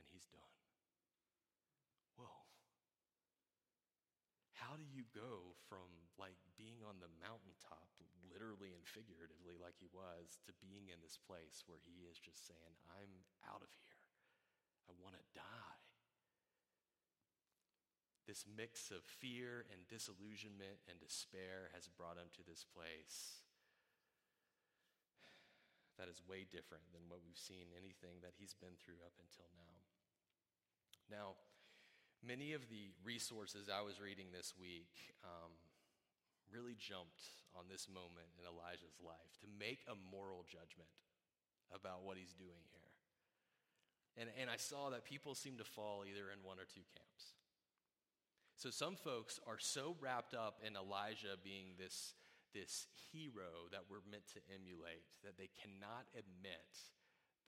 And 0.00 0.08
he's 0.08 0.24
done. 0.32 0.56
Whoa. 2.16 2.32
How 4.56 4.80
do 4.80 4.86
you 4.88 5.04
go 5.12 5.52
from 5.68 6.08
like 6.16 6.40
being 6.56 6.80
on 6.88 7.04
the 7.04 7.12
mountaintop, 7.20 7.92
literally 8.32 8.72
and 8.72 8.80
figuratively, 8.88 9.60
like 9.60 9.76
he 9.76 9.92
was, 9.92 10.40
to 10.48 10.56
being 10.64 10.88
in 10.88 11.04
this 11.04 11.20
place 11.20 11.68
where 11.68 11.84
he 11.84 12.08
is 12.08 12.16
just 12.16 12.48
saying, 12.48 12.80
I'm 12.88 13.28
out 13.44 13.60
of 13.60 13.68
here. 13.84 14.00
I 14.88 14.96
want 14.96 15.20
to 15.20 15.24
die. 15.36 15.84
This 18.24 18.48
mix 18.48 18.88
of 18.88 19.04
fear 19.04 19.68
and 19.68 19.84
disillusionment 19.84 20.80
and 20.88 20.96
despair 20.96 21.68
has 21.76 21.92
brought 21.92 22.16
him 22.16 22.32
to 22.38 22.46
this 22.46 22.64
place 22.64 23.44
that 26.00 26.08
is 26.08 26.24
way 26.24 26.48
different 26.48 26.88
than 26.96 27.04
what 27.12 27.20
we've 27.20 27.36
seen, 27.36 27.68
anything 27.76 28.24
that 28.24 28.32
he's 28.40 28.56
been 28.56 28.72
through 28.80 29.02
up 29.04 29.12
until 29.20 29.50
now. 29.52 29.79
Now, 31.10 31.34
many 32.22 32.54
of 32.54 32.70
the 32.70 32.94
resources 33.02 33.66
I 33.66 33.82
was 33.82 33.98
reading 33.98 34.30
this 34.30 34.54
week 34.54 34.94
um, 35.26 35.50
really 36.46 36.78
jumped 36.78 37.42
on 37.58 37.66
this 37.66 37.90
moment 37.90 38.30
in 38.38 38.46
Elijah's 38.46 39.02
life 39.02 39.34
to 39.42 39.50
make 39.50 39.82
a 39.90 39.98
moral 39.98 40.46
judgment 40.46 40.94
about 41.74 42.06
what 42.06 42.14
he's 42.14 42.30
doing 42.38 42.62
here. 42.70 42.94
And, 44.22 44.30
and 44.38 44.46
I 44.46 44.54
saw 44.54 44.90
that 44.94 45.02
people 45.02 45.34
seem 45.34 45.58
to 45.58 45.66
fall 45.66 46.06
either 46.06 46.30
in 46.30 46.46
one 46.46 46.62
or 46.62 46.66
two 46.66 46.86
camps. 46.94 47.34
So 48.54 48.70
some 48.70 48.94
folks 48.94 49.42
are 49.50 49.58
so 49.58 49.96
wrapped 49.98 50.34
up 50.34 50.62
in 50.62 50.78
Elijah 50.78 51.34
being 51.42 51.74
this, 51.74 52.14
this 52.54 52.86
hero 53.10 53.66
that 53.74 53.90
we're 53.90 54.04
meant 54.06 54.30
to 54.38 54.44
emulate 54.46 55.10
that 55.26 55.34
they 55.40 55.50
cannot 55.58 56.06
admit 56.14 56.70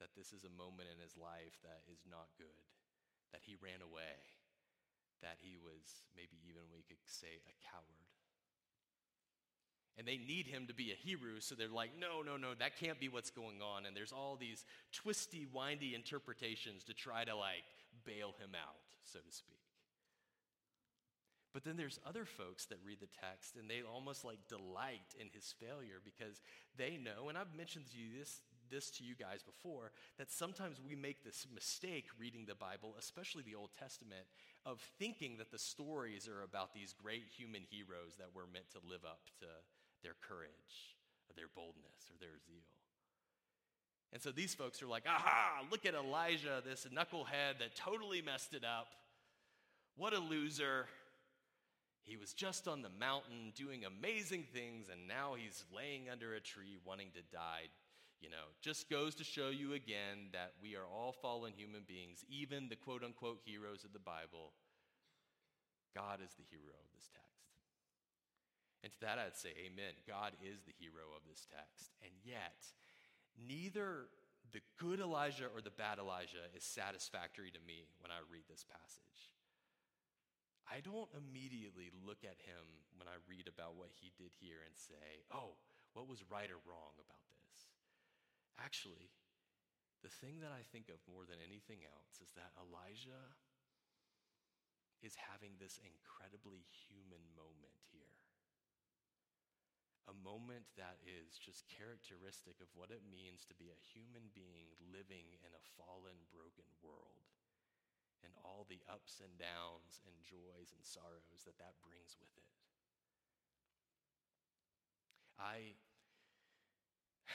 that 0.00 0.18
this 0.18 0.34
is 0.34 0.42
a 0.42 0.58
moment 0.58 0.90
in 0.90 0.98
his 0.98 1.14
life 1.14 1.62
that 1.62 1.86
is 1.86 2.02
not 2.08 2.32
good, 2.34 2.71
that 3.32 3.42
he 3.44 3.56
ran 3.60 3.80
away, 3.82 4.16
that 5.22 5.40
he 5.40 5.56
was 5.58 6.04
maybe 6.16 6.38
even 6.48 6.62
we 6.72 6.84
could 6.84 7.00
say 7.04 7.40
a 7.48 7.54
coward. 7.68 8.02
And 9.98 10.08
they 10.08 10.16
need 10.16 10.46
him 10.46 10.66
to 10.68 10.74
be 10.74 10.90
a 10.90 10.94
hero, 10.96 11.38
so 11.40 11.54
they're 11.54 11.68
like, 11.68 11.90
no, 12.00 12.22
no, 12.22 12.38
no, 12.38 12.54
that 12.54 12.80
can't 12.80 12.98
be 12.98 13.08
what's 13.08 13.30
going 13.30 13.60
on. 13.60 13.84
And 13.84 13.94
there's 13.94 14.12
all 14.12 14.36
these 14.40 14.64
twisty, 14.90 15.46
windy 15.52 15.94
interpretations 15.94 16.84
to 16.84 16.94
try 16.94 17.24
to 17.24 17.36
like 17.36 17.64
bail 18.04 18.34
him 18.40 18.56
out, 18.56 18.80
so 19.04 19.18
to 19.18 19.32
speak. 19.32 19.60
But 21.52 21.64
then 21.64 21.76
there's 21.76 22.00
other 22.08 22.24
folks 22.24 22.64
that 22.66 22.78
read 22.84 23.00
the 23.00 23.12
text 23.20 23.56
and 23.56 23.68
they 23.68 23.82
almost 23.82 24.24
like 24.24 24.48
delight 24.48 25.12
in 25.20 25.28
his 25.34 25.54
failure 25.60 26.00
because 26.02 26.40
they 26.78 26.96
know, 26.96 27.28
and 27.28 27.36
I've 27.36 27.54
mentioned 27.54 27.84
to 27.92 27.98
you 27.98 28.18
this, 28.18 28.40
this 28.72 28.90
to 28.98 29.04
you 29.04 29.14
guys 29.14 29.44
before, 29.44 29.92
that 30.18 30.32
sometimes 30.32 30.80
we 30.80 30.96
make 30.96 31.22
this 31.22 31.46
mistake 31.54 32.06
reading 32.18 32.46
the 32.46 32.56
Bible, 32.56 32.96
especially 32.98 33.44
the 33.44 33.54
Old 33.54 33.70
Testament, 33.78 34.26
of 34.64 34.80
thinking 34.98 35.36
that 35.36 35.52
the 35.52 35.58
stories 35.58 36.26
are 36.26 36.42
about 36.42 36.72
these 36.72 36.94
great 36.94 37.24
human 37.36 37.62
heroes 37.70 38.16
that 38.18 38.34
we're 38.34 38.50
meant 38.50 38.70
to 38.72 38.80
live 38.88 39.04
up 39.04 39.20
to 39.40 39.46
their 40.02 40.16
courage 40.26 40.96
or 41.28 41.36
their 41.36 41.52
boldness 41.54 42.10
or 42.10 42.16
their 42.18 42.40
zeal. 42.48 42.64
And 44.12 44.20
so 44.20 44.30
these 44.30 44.54
folks 44.54 44.82
are 44.82 44.88
like, 44.88 45.04
aha, 45.06 45.64
look 45.70 45.86
at 45.86 45.94
Elijah, 45.94 46.62
this 46.64 46.86
knucklehead 46.92 47.60
that 47.60 47.76
totally 47.76 48.20
messed 48.20 48.52
it 48.52 48.64
up. 48.64 48.88
What 49.96 50.12
a 50.12 50.18
loser. 50.18 50.86
He 52.04 52.16
was 52.16 52.32
just 52.32 52.66
on 52.66 52.82
the 52.82 52.90
mountain 52.98 53.52
doing 53.54 53.84
amazing 53.84 54.44
things, 54.52 54.88
and 54.90 55.06
now 55.06 55.34
he's 55.38 55.64
laying 55.74 56.10
under 56.10 56.34
a 56.34 56.40
tree 56.40 56.76
wanting 56.84 57.08
to 57.14 57.22
die. 57.32 57.70
You 58.22 58.30
know, 58.30 58.54
just 58.62 58.88
goes 58.88 59.18
to 59.18 59.24
show 59.24 59.50
you 59.50 59.74
again 59.74 60.30
that 60.30 60.54
we 60.62 60.78
are 60.78 60.86
all 60.86 61.10
fallen 61.10 61.52
human 61.52 61.82
beings, 61.82 62.24
even 62.30 62.70
the 62.70 62.78
quote 62.78 63.02
unquote 63.02 63.42
heroes 63.44 63.82
of 63.82 63.92
the 63.92 63.98
Bible. 63.98 64.54
God 65.90 66.22
is 66.22 66.30
the 66.38 66.46
hero 66.46 66.70
of 66.70 66.88
this 66.94 67.10
text. 67.10 67.50
And 68.86 68.94
to 68.94 68.98
that, 69.02 69.18
I'd 69.18 69.34
say, 69.34 69.50
Amen. 69.66 69.98
God 70.06 70.38
is 70.38 70.62
the 70.62 70.74
hero 70.78 71.10
of 71.18 71.26
this 71.26 71.50
text. 71.50 71.90
And 71.98 72.14
yet, 72.22 72.62
neither 73.34 74.06
the 74.54 74.62
good 74.78 75.00
Elijah 75.00 75.50
or 75.50 75.58
the 75.58 75.74
bad 75.74 75.98
Elijah 75.98 76.46
is 76.54 76.62
satisfactory 76.62 77.50
to 77.50 77.62
me 77.66 77.90
when 77.98 78.14
I 78.14 78.22
read 78.30 78.46
this 78.46 78.62
passage. 78.62 79.34
I 80.68 80.78
don't 80.78 81.10
immediately 81.18 81.90
look 82.06 82.22
at 82.22 82.38
him 82.38 82.64
when 82.94 83.10
I 83.10 83.18
read 83.26 83.50
about 83.50 83.74
what 83.74 83.90
he 83.90 84.14
did 84.14 84.30
here 84.38 84.62
and 84.62 84.74
say, 84.78 85.26
oh, 85.34 85.58
what 85.92 86.06
was 86.06 86.22
right 86.30 86.48
or 86.48 86.60
wrong 86.64 86.94
about 87.02 87.22
this? 87.28 87.41
Actually, 88.60 89.12
the 90.02 90.12
thing 90.12 90.40
that 90.42 90.50
I 90.52 90.64
think 90.74 90.90
of 90.90 90.98
more 91.06 91.24
than 91.24 91.38
anything 91.38 91.86
else 91.86 92.20
is 92.20 92.34
that 92.34 92.56
Elijah 92.58 93.36
is 95.02 95.18
having 95.18 95.58
this 95.58 95.78
incredibly 95.82 96.66
human 96.70 97.22
moment 97.34 97.74
here 97.90 98.22
a 100.10 100.16
moment 100.26 100.66
that 100.74 100.98
is 101.06 101.38
just 101.38 101.68
characteristic 101.70 102.58
of 102.58 102.66
what 102.74 102.90
it 102.90 103.06
means 103.06 103.46
to 103.46 103.54
be 103.54 103.70
a 103.70 103.84
human 103.94 104.34
being 104.34 104.74
living 104.82 105.38
in 105.46 105.52
a 105.54 105.66
fallen, 105.78 106.18
broken 106.34 106.66
world 106.82 107.30
and 108.26 108.34
all 108.42 108.66
the 108.66 108.82
ups 108.90 109.22
and 109.22 109.34
downs 109.38 110.02
and 110.06 110.14
joys 110.26 110.74
and 110.74 110.82
sorrows 110.82 111.46
that 111.46 111.58
that 111.58 111.78
brings 111.86 112.18
with 112.18 112.30
it. 112.34 112.50
I 115.38 115.78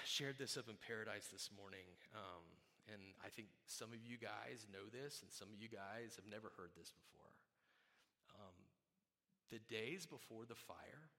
shared 0.05 0.37
this 0.37 0.57
up 0.57 0.69
in 0.69 0.75
paradise 0.79 1.27
this 1.31 1.49
morning, 1.51 1.87
um, 2.15 2.43
and 2.87 3.01
I 3.19 3.29
think 3.29 3.51
some 3.67 3.91
of 3.91 3.99
you 3.99 4.15
guys 4.15 4.67
know 4.71 4.87
this, 4.87 5.19
and 5.23 5.31
some 5.31 5.51
of 5.51 5.59
you 5.59 5.67
guys 5.67 6.15
have 6.15 6.27
never 6.27 6.51
heard 6.55 6.71
this 6.75 6.91
before. 6.91 7.33
Um, 8.35 8.57
the 9.51 9.59
days 9.67 10.07
before 10.07 10.47
the 10.47 10.57
fire, 10.57 11.11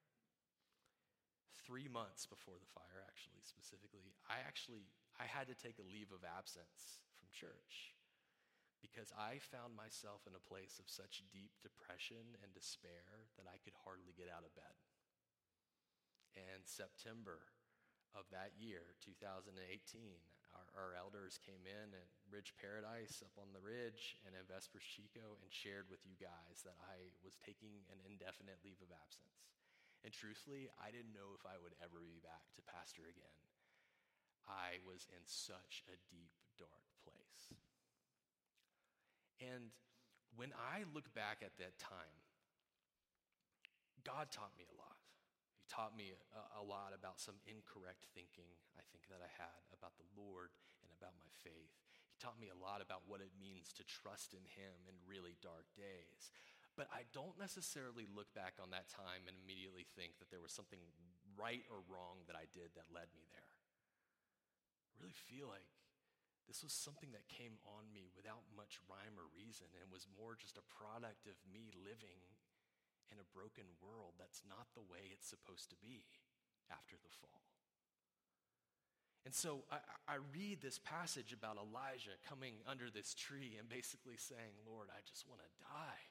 three 1.64 1.88
months 1.88 2.24
before 2.24 2.57
the 2.57 2.72
fire, 2.72 3.04
actually, 3.04 3.44
specifically, 3.44 4.16
I 4.28 4.40
actually 4.44 4.88
I 5.20 5.26
had 5.26 5.50
to 5.50 5.57
take 5.59 5.76
a 5.83 5.90
leave 5.90 6.14
of 6.14 6.22
absence 6.22 7.02
from 7.18 7.28
church 7.35 7.92
because 8.78 9.11
I 9.18 9.42
found 9.42 9.74
myself 9.74 10.22
in 10.31 10.38
a 10.38 10.46
place 10.46 10.78
of 10.78 10.87
such 10.87 11.26
deep 11.35 11.50
depression 11.59 12.38
and 12.40 12.54
despair 12.54 13.26
that 13.35 13.50
I 13.50 13.59
could 13.61 13.74
hardly 13.83 14.14
get 14.14 14.31
out 14.31 14.46
of 14.46 14.54
bed. 14.54 14.78
And 16.38 16.62
September 16.62 17.42
of 18.16 18.29
that 18.33 18.57
year, 18.57 18.97
2018, 19.05 19.53
our, 20.57 20.66
our, 20.77 20.92
elders 20.97 21.37
came 21.44 21.68
in 21.68 21.92
at 21.92 22.09
Ridge 22.33 22.57
Paradise 22.57 23.21
up 23.21 23.37
on 23.37 23.53
the 23.53 23.61
ridge 23.61 24.16
and 24.25 24.33
in 24.33 24.44
Vespers 24.49 24.85
Chico 24.85 25.37
and 25.44 25.53
shared 25.53 25.92
with 25.92 26.01
you 26.09 26.16
guys 26.16 26.64
that 26.64 26.77
I 26.81 27.12
was 27.21 27.37
taking 27.37 27.85
an 27.92 28.01
indefinite 28.09 28.61
leave 28.64 28.81
of 28.81 28.88
absence. 28.88 29.53
And 30.07 30.14
truthfully, 30.14 30.73
I 30.81 30.88
didn't 30.88 31.12
know 31.12 31.37
if 31.37 31.44
I 31.44 31.59
would 31.61 31.77
ever 31.83 32.01
be 32.01 32.23
back 32.23 32.49
to 32.57 32.64
pastor 32.64 33.05
again. 33.11 33.38
I 34.49 34.81
was 34.87 35.05
in 35.12 35.25
such 35.27 35.85
a 35.90 35.97
deep, 36.09 36.33
dark 36.57 36.87
place. 37.05 37.53
And 39.42 39.71
when 40.35 40.55
I 40.57 40.88
look 40.94 41.12
back 41.14 41.42
at 41.44 41.59
that 41.59 41.79
time, 41.79 42.18
God 44.07 44.31
taught 44.31 44.55
me 44.57 44.64
a 44.64 44.77
lot. 44.79 44.97
Taught 45.68 45.92
me 45.92 46.16
a, 46.16 46.61
a, 46.61 46.64
lot 46.64 46.96
about 46.96 47.20
some 47.20 47.37
incorrect 47.44 48.09
thinking 48.16 48.48
I 48.81 48.83
think 48.88 49.04
that 49.12 49.20
I 49.20 49.28
had 49.28 49.61
about 49.68 50.00
the 50.00 50.09
Lord 50.16 50.48
and 50.81 50.88
about 50.96 51.12
my 51.20 51.28
faith. 51.44 51.76
He 52.09 52.16
taught 52.16 52.40
me 52.40 52.48
a 52.48 52.57
lot 52.57 52.81
about 52.81 53.04
what 53.04 53.20
it 53.20 53.37
means 53.37 53.76
to 53.76 53.85
trust 53.85 54.33
in 54.33 54.42
Him 54.57 54.88
in 54.88 54.96
really 55.04 55.37
dark 55.44 55.68
days. 55.76 56.33
But 56.72 56.88
I 56.88 57.04
don't 57.12 57.37
necessarily 57.37 58.09
look 58.09 58.33
back 58.33 58.57
on 58.57 58.72
that 58.72 58.88
time 58.88 59.28
and 59.28 59.37
immediately 59.37 59.85
think 59.92 60.16
that 60.22 60.33
there 60.33 60.40
was 60.40 60.57
something 60.57 60.81
right 61.37 61.68
or 61.68 61.85
wrong 61.85 62.24
that 62.26 62.38
I 62.38 62.48
did 62.48 62.72
that 62.72 62.88
led 62.88 63.12
me 63.12 63.28
there. 63.28 63.52
I 64.96 65.04
really 65.04 65.20
feel 65.28 65.52
like 65.52 65.68
this 66.48 66.64
was 66.64 66.72
something 66.72 67.12
that 67.12 67.28
came 67.28 67.61
on 67.68 67.92
me 67.92 68.09
without 68.16 68.40
much 68.57 68.81
rhyme 68.88 69.20
or 69.20 69.28
reason 69.37 69.68
and 69.76 69.92
was 69.92 70.09
more 70.16 70.33
just 70.33 70.57
a 70.57 70.64
product 70.64 71.28
of 71.28 71.37
me 71.44 71.68
living 71.76 72.24
in 73.11 73.18
a 73.18 73.33
broken 73.35 73.64
world 73.81 74.16
that's 74.18 74.42
not 74.49 74.68
the 74.75 74.85
way 74.85 75.12
it's 75.12 75.29
supposed 75.29 75.71
to 75.71 75.79
be 75.81 76.05
after 76.68 76.97
the 77.01 77.12
fall. 77.21 77.49
And 79.29 79.35
so 79.35 79.64
I, 79.68 79.77
I, 80.09 80.16
read 80.33 80.62
this 80.62 80.81
passage 80.81 81.37
about 81.37 81.61
Elijah 81.61 82.16
coming 82.25 82.64
under 82.64 82.88
this 82.88 83.12
tree 83.12 83.61
and 83.61 83.68
basically 83.68 84.16
saying, 84.16 84.57
Lord, 84.64 84.88
I 84.88 85.05
just 85.05 85.29
want 85.29 85.44
to 85.44 85.51
die. 85.61 86.03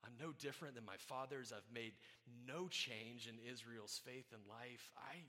I'm 0.00 0.16
no 0.16 0.32
different 0.32 0.74
than 0.74 0.86
my 0.86 0.96
fathers. 0.96 1.52
I've 1.52 1.68
made 1.68 1.92
no 2.46 2.68
change 2.68 3.28
in 3.28 3.36
Israel's 3.44 4.00
faith 4.00 4.32
and 4.32 4.40
life. 4.48 4.88
I 4.96 5.20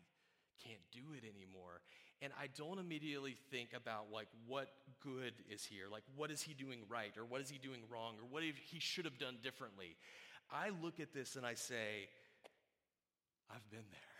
can't 0.63 0.83
do 0.91 1.11
it 1.11 1.27
anymore. 1.27 1.81
And 2.21 2.31
I 2.39 2.47
don't 2.55 2.79
immediately 2.79 3.35
think 3.49 3.69
about 3.75 4.11
like 4.11 4.27
what 4.47 4.69
good 5.03 5.33
is 5.49 5.63
here? 5.65 5.91
Like 5.91 6.03
what 6.15 6.31
is 6.31 6.41
he 6.41 6.53
doing 6.53 6.79
right 6.87 7.15
or 7.17 7.25
what 7.25 7.41
is 7.41 7.49
he 7.49 7.57
doing 7.57 7.81
wrong 7.91 8.15
or 8.15 8.27
what 8.29 8.43
he 8.43 8.79
should 8.79 9.05
have 9.05 9.17
done 9.17 9.37
differently? 9.41 9.95
I 10.49 10.73
look 10.81 10.97
at 10.99 11.13
this 11.13 11.37
and 11.37 11.45
I 11.45 11.53
say, 11.53 12.09
I've 13.53 13.65
been 13.69 13.85
there. 13.93 14.17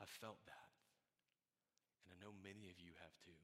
I've 0.00 0.12
felt 0.20 0.40
that. 0.48 0.68
And 2.04 2.12
I 2.12 2.16
know 2.24 2.32
many 2.40 2.72
of 2.72 2.80
you 2.80 2.96
have 3.04 3.12
too. 3.20 3.36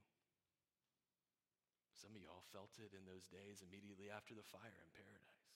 Some 1.92 2.16
of 2.16 2.20
y'all 2.24 2.44
felt 2.48 2.80
it 2.80 2.96
in 2.96 3.04
those 3.04 3.28
days 3.28 3.60
immediately 3.60 4.08
after 4.08 4.32
the 4.32 4.46
fire 4.46 4.80
in 4.80 4.88
paradise. 4.96 5.52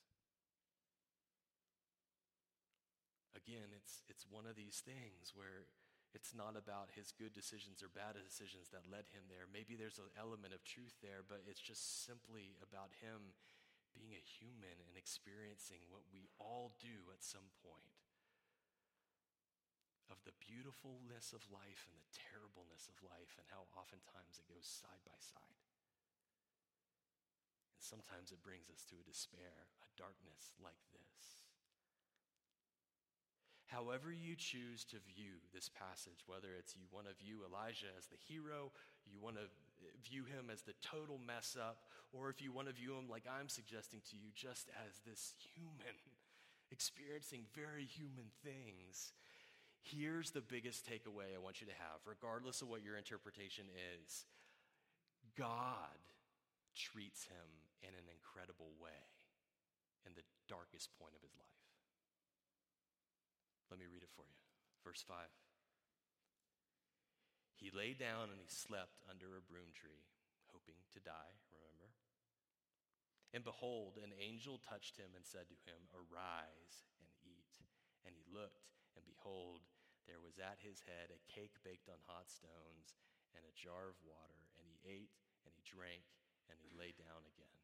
Again, 3.32 3.72
it's, 3.72 4.04
it's 4.12 4.28
one 4.28 4.44
of 4.44 4.60
these 4.60 4.84
things 4.84 5.32
where 5.32 5.72
it's 6.12 6.36
not 6.36 6.52
about 6.60 6.92
his 6.92 7.08
good 7.16 7.32
decisions 7.32 7.80
or 7.80 7.88
bad 7.88 8.20
decisions 8.20 8.68
that 8.76 8.84
led 8.84 9.08
him 9.16 9.24
there. 9.32 9.48
Maybe 9.48 9.72
there's 9.72 9.96
an 9.96 10.12
element 10.20 10.52
of 10.52 10.60
truth 10.68 10.92
there, 11.00 11.24
but 11.24 11.40
it's 11.48 11.64
just 11.64 12.04
simply 12.04 12.52
about 12.60 12.92
him 13.00 13.32
being 13.92 14.16
a 14.16 14.24
human 14.24 14.76
and 14.88 14.96
experiencing 14.96 15.84
what 15.88 16.04
we 16.12 16.28
all 16.36 16.74
do 16.80 17.12
at 17.12 17.22
some 17.24 17.52
point 17.62 17.92
of 20.12 20.20
the 20.28 20.36
beautifulness 20.44 21.32
of 21.32 21.40
life 21.48 21.88
and 21.88 21.96
the 21.96 22.12
terribleness 22.12 22.84
of 22.92 23.00
life 23.00 23.32
and 23.40 23.48
how 23.48 23.64
oftentimes 23.72 24.36
it 24.36 24.44
goes 24.44 24.68
side 24.68 25.00
by 25.08 25.16
side. 25.16 25.64
And 27.72 27.80
sometimes 27.80 28.28
it 28.28 28.44
brings 28.44 28.68
us 28.68 28.84
to 28.92 29.00
a 29.00 29.08
despair, 29.08 29.72
a 29.80 29.88
darkness 29.96 30.52
like 30.60 30.84
this. 30.92 31.42
However, 33.72 34.12
you 34.12 34.36
choose 34.36 34.84
to 34.92 35.00
view 35.00 35.40
this 35.48 35.72
passage, 35.72 36.28
whether 36.28 36.52
it's 36.60 36.76
you 36.76 36.84
want 36.92 37.08
to 37.08 37.16
view 37.16 37.40
Elijah 37.40 37.88
as 37.96 38.04
the 38.04 38.20
hero, 38.20 38.68
you 39.08 39.16
want 39.16 39.40
to 39.40 39.48
view 40.04 40.24
him 40.24 40.50
as 40.52 40.62
the 40.62 40.74
total 40.82 41.18
mess 41.18 41.56
up, 41.58 41.84
or 42.12 42.30
if 42.30 42.42
you 42.42 42.52
want 42.52 42.68
to 42.68 42.74
view 42.74 42.94
him 42.94 43.08
like 43.08 43.24
I'm 43.26 43.48
suggesting 43.48 44.00
to 44.10 44.16
you, 44.16 44.30
just 44.34 44.68
as 44.86 45.00
this 45.06 45.34
human, 45.54 45.96
experiencing 46.70 47.44
very 47.54 47.84
human 47.84 48.30
things, 48.44 49.12
here's 49.82 50.30
the 50.30 50.40
biggest 50.40 50.86
takeaway 50.86 51.34
I 51.34 51.42
want 51.42 51.60
you 51.60 51.66
to 51.66 51.78
have, 51.78 52.04
regardless 52.06 52.62
of 52.62 52.68
what 52.68 52.82
your 52.82 52.96
interpretation 52.96 53.66
is 53.98 54.26
God 55.36 55.98
treats 56.76 57.24
him 57.24 57.48
in 57.82 57.92
an 57.96 58.06
incredible 58.10 58.72
way 58.80 59.00
in 60.06 60.12
the 60.14 60.26
darkest 60.48 60.90
point 60.98 61.14
of 61.16 61.22
his 61.22 61.32
life. 61.36 61.62
Let 63.70 63.80
me 63.80 63.86
read 63.88 64.02
it 64.02 64.12
for 64.12 64.28
you. 64.28 64.36
Verse 64.84 65.04
5. 65.06 65.16
He 67.62 67.70
lay 67.70 67.94
down 67.94 68.34
and 68.34 68.42
he 68.42 68.50
slept 68.50 69.06
under 69.06 69.38
a 69.38 69.46
broom 69.46 69.70
tree, 69.70 70.02
hoping 70.50 70.82
to 70.90 70.98
die, 70.98 71.38
remember? 71.54 71.94
And 73.30 73.46
behold, 73.46 74.02
an 74.02 74.10
angel 74.18 74.58
touched 74.58 74.98
him 74.98 75.14
and 75.14 75.22
said 75.22 75.46
to 75.46 75.62
him, 75.62 75.78
Arise 75.94 76.90
and 76.98 77.06
eat. 77.22 77.54
And 78.02 78.18
he 78.18 78.26
looked, 78.26 78.66
and 78.98 79.06
behold, 79.06 79.62
there 80.10 80.18
was 80.18 80.42
at 80.42 80.58
his 80.58 80.82
head 80.82 81.14
a 81.14 81.22
cake 81.30 81.54
baked 81.62 81.86
on 81.86 82.02
hot 82.10 82.26
stones 82.26 82.98
and 83.38 83.46
a 83.46 83.54
jar 83.54 83.94
of 83.94 84.02
water. 84.02 84.42
And 84.58 84.66
he 84.66 84.82
ate 84.82 85.14
and 85.46 85.54
he 85.54 85.62
drank 85.62 86.02
and 86.50 86.58
he 86.58 86.74
lay 86.74 86.90
down 86.98 87.22
again. 87.30 87.62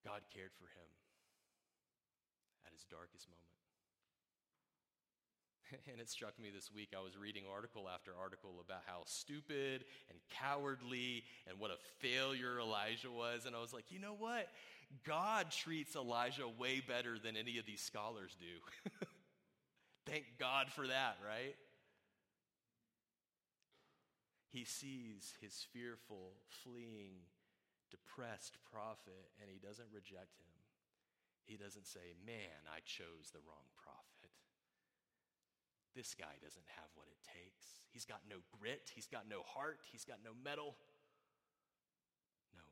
God 0.00 0.24
cared 0.32 0.56
for 0.56 0.72
him 0.72 0.90
at 2.64 2.72
his 2.72 2.88
darkest 2.88 3.28
moment. 3.28 3.65
And 5.90 6.00
it 6.00 6.10
struck 6.10 6.38
me 6.40 6.50
this 6.54 6.70
week. 6.72 6.90
I 6.96 7.02
was 7.02 7.16
reading 7.16 7.44
article 7.52 7.88
after 7.92 8.12
article 8.20 8.62
about 8.64 8.82
how 8.86 9.02
stupid 9.06 9.84
and 10.10 10.18
cowardly 10.30 11.24
and 11.48 11.58
what 11.58 11.70
a 11.70 11.78
failure 11.98 12.60
Elijah 12.60 13.10
was. 13.10 13.46
And 13.46 13.54
I 13.54 13.60
was 13.60 13.72
like, 13.72 13.84
you 13.90 13.98
know 13.98 14.14
what? 14.18 14.48
God 15.04 15.50
treats 15.50 15.96
Elijah 15.96 16.48
way 16.48 16.80
better 16.86 17.18
than 17.18 17.36
any 17.36 17.58
of 17.58 17.66
these 17.66 17.80
scholars 17.80 18.36
do. 18.38 19.00
Thank 20.06 20.24
God 20.38 20.68
for 20.70 20.86
that, 20.86 21.18
right? 21.24 21.56
He 24.50 24.64
sees 24.64 25.34
his 25.40 25.66
fearful, 25.72 26.32
fleeing, 26.62 27.26
depressed 27.90 28.56
prophet 28.72 29.30
and 29.40 29.50
he 29.50 29.58
doesn't 29.58 29.88
reject 29.92 30.38
him. 30.38 30.56
He 31.44 31.56
doesn't 31.56 31.86
say, 31.86 32.14
Man, 32.24 32.66
I 32.66 32.80
chose 32.84 33.30
the 33.32 33.38
wrong 33.46 33.66
prophet. 33.78 34.15
This 35.96 36.12
guy 36.12 36.36
doesn't 36.44 36.68
have 36.76 36.92
what 36.92 37.08
it 37.08 37.16
takes. 37.24 37.88
He's 37.88 38.04
got 38.04 38.20
no 38.28 38.44
grit, 38.60 38.92
he's 38.92 39.08
got 39.08 39.24
no 39.24 39.40
heart, 39.48 39.80
he's 39.88 40.04
got 40.04 40.20
no 40.20 40.36
mettle. 40.36 40.76
No. 42.52 42.68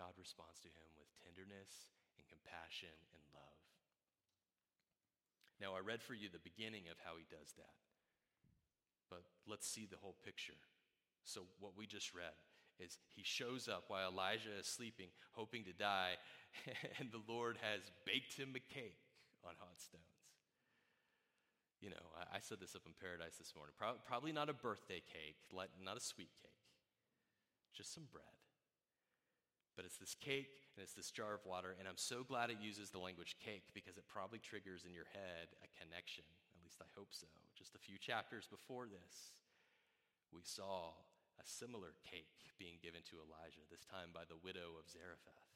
God 0.00 0.16
responds 0.16 0.56
to 0.64 0.72
him 0.72 0.88
with 0.96 1.12
tenderness 1.20 1.92
and 2.16 2.24
compassion 2.24 2.96
and 3.12 3.20
love. 3.36 3.60
Now, 5.60 5.76
I 5.76 5.84
read 5.84 6.00
for 6.00 6.16
you 6.16 6.32
the 6.32 6.40
beginning 6.40 6.88
of 6.88 6.96
how 7.04 7.20
he 7.20 7.28
does 7.28 7.52
that. 7.60 7.76
But 9.12 9.28
let's 9.44 9.68
see 9.68 9.84
the 9.84 10.00
whole 10.00 10.16
picture. 10.24 10.56
So, 11.28 11.44
what 11.60 11.76
we 11.76 11.84
just 11.84 12.16
read 12.16 12.32
is 12.80 12.96
he 13.12 13.22
shows 13.22 13.68
up 13.68 13.84
while 13.92 14.08
Elijah 14.08 14.56
is 14.58 14.66
sleeping, 14.66 15.12
hoping 15.36 15.68
to 15.68 15.76
die, 15.76 16.16
and 16.98 17.12
the 17.12 17.20
Lord 17.28 17.60
has 17.60 17.92
baked 18.08 18.34
him 18.34 18.56
a 18.56 18.64
cake 18.72 19.04
on 19.44 19.52
hot 19.60 19.76
stones. 19.76 20.21
You 21.82 21.90
know, 21.90 22.06
I, 22.14 22.38
I 22.38 22.40
said 22.40 22.62
this 22.62 22.78
up 22.78 22.86
in 22.86 22.94
paradise 22.94 23.42
this 23.42 23.58
morning. 23.58 23.74
Pro- 23.74 23.98
probably 24.06 24.30
not 24.30 24.46
a 24.46 24.54
birthday 24.54 25.02
cake, 25.02 25.42
not 25.50 25.98
a 25.98 26.00
sweet 26.00 26.30
cake, 26.38 26.62
just 27.74 27.90
some 27.90 28.06
bread. 28.06 28.38
But 29.74 29.84
it's 29.84 29.98
this 29.98 30.14
cake 30.14 30.70
and 30.76 30.80
it's 30.80 30.94
this 30.94 31.10
jar 31.10 31.34
of 31.34 31.44
water, 31.44 31.74
and 31.76 31.90
I'm 31.90 31.98
so 31.98 32.22
glad 32.22 32.48
it 32.48 32.62
uses 32.62 32.94
the 32.94 33.02
language 33.02 33.36
cake 33.42 33.66
because 33.74 33.98
it 33.98 34.06
probably 34.06 34.38
triggers 34.38 34.86
in 34.86 34.94
your 34.94 35.10
head 35.10 35.52
a 35.60 35.68
connection. 35.76 36.24
At 36.54 36.62
least 36.64 36.80
I 36.80 36.88
hope 36.96 37.10
so. 37.10 37.26
Just 37.58 37.74
a 37.74 37.82
few 37.82 37.98
chapters 37.98 38.48
before 38.48 38.86
this, 38.86 39.36
we 40.32 40.40
saw 40.46 40.96
a 41.36 41.44
similar 41.44 41.98
cake 42.08 42.32
being 42.56 42.80
given 42.80 43.02
to 43.10 43.20
Elijah, 43.20 43.64
this 43.68 43.84
time 43.84 44.14
by 44.14 44.24
the 44.24 44.38
widow 44.40 44.78
of 44.78 44.88
Zarephath. 44.88 45.51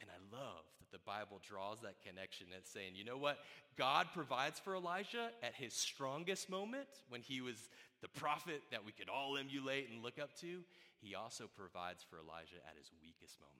And 0.00 0.10
I 0.10 0.18
love 0.34 0.64
that 0.80 0.90
the 0.90 1.02
Bible 1.04 1.40
draws 1.46 1.80
that 1.82 2.02
connection 2.02 2.46
and 2.54 2.64
saying, 2.64 2.94
you 2.94 3.04
know 3.04 3.18
what? 3.18 3.38
God 3.76 4.08
provides 4.14 4.58
for 4.58 4.74
Elijah 4.74 5.30
at 5.42 5.54
his 5.54 5.72
strongest 5.74 6.50
moment 6.50 6.88
when 7.08 7.20
he 7.20 7.40
was 7.40 7.68
the 8.00 8.08
prophet 8.08 8.62
that 8.70 8.84
we 8.84 8.92
could 8.92 9.08
all 9.08 9.36
emulate 9.38 9.88
and 9.90 10.02
look 10.02 10.18
up 10.18 10.34
to. 10.40 10.62
He 11.00 11.14
also 11.14 11.48
provides 11.56 12.02
for 12.02 12.18
Elijah 12.18 12.62
at 12.68 12.76
his 12.76 12.90
weakest 13.02 13.38
moment. 13.40 13.58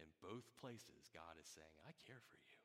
In 0.00 0.06
both 0.20 0.44
places, 0.60 1.08
God 1.12 1.36
is 1.40 1.48
saying, 1.48 1.74
I 1.86 1.92
care 2.06 2.20
for 2.28 2.36
you. 2.36 2.58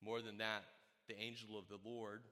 More 0.00 0.22
than 0.22 0.38
that, 0.38 0.64
the 1.08 1.18
angel 1.18 1.58
of 1.58 1.68
the 1.68 1.80
Lord 1.84 2.22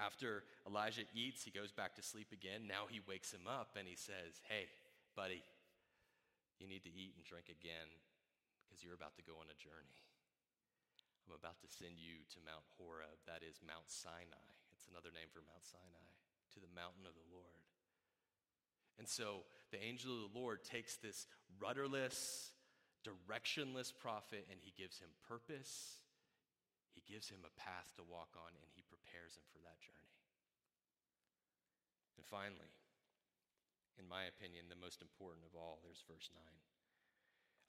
after 0.00 0.44
Elijah 0.66 1.04
eats, 1.12 1.44
he 1.44 1.52
goes 1.52 1.72
back 1.72 1.96
to 1.96 2.02
sleep 2.02 2.32
again. 2.32 2.64
Now 2.68 2.88
he 2.88 3.00
wakes 3.04 3.32
him 3.32 3.44
up 3.44 3.76
and 3.76 3.84
he 3.88 3.96
says, 3.96 4.40
Hey, 4.48 4.68
buddy, 5.16 5.44
you 6.56 6.66
need 6.66 6.84
to 6.86 6.92
eat 6.92 7.18
and 7.18 7.24
drink 7.24 7.52
again 7.52 7.90
because 8.64 8.80
you're 8.80 8.96
about 8.96 9.18
to 9.20 9.26
go 9.26 9.36
on 9.36 9.50
a 9.52 9.58
journey. 9.60 10.00
I'm 11.28 11.36
about 11.38 11.60
to 11.62 11.70
send 11.70 12.00
you 12.02 12.24
to 12.34 12.38
Mount 12.42 12.66
Horeb, 12.78 13.20
that 13.30 13.46
is 13.46 13.62
Mount 13.62 13.86
Sinai. 13.86 14.50
It's 14.74 14.90
another 14.90 15.14
name 15.14 15.30
for 15.30 15.44
Mount 15.44 15.62
Sinai, 15.62 16.08
to 16.56 16.58
the 16.58 16.72
mountain 16.74 17.06
of 17.06 17.14
the 17.14 17.28
Lord. 17.30 17.62
And 18.98 19.06
so 19.06 19.46
the 19.70 19.80
angel 19.82 20.12
of 20.12 20.32
the 20.32 20.38
Lord 20.38 20.64
takes 20.66 20.98
this 20.98 21.26
rudderless, 21.62 22.50
directionless 23.06 23.94
prophet 23.94 24.46
and 24.50 24.58
he 24.60 24.74
gives 24.76 24.98
him 24.98 25.08
purpose, 25.26 26.01
he 26.92 27.02
gives 27.04 27.28
him 27.28 27.44
a 27.44 27.58
path 27.58 27.92
to 27.96 28.04
walk 28.04 28.36
on, 28.36 28.52
and 28.52 28.68
he 28.72 28.84
prepares 28.84 29.36
him 29.36 29.44
for 29.48 29.60
that 29.64 29.80
journey. 29.80 30.16
And 32.20 32.24
finally, 32.28 32.72
in 33.96 34.08
my 34.08 34.28
opinion, 34.28 34.68
the 34.68 34.78
most 34.78 35.00
important 35.00 35.44
of 35.44 35.56
all, 35.56 35.80
there's 35.80 36.04
verse 36.04 36.28
9. 36.32 36.40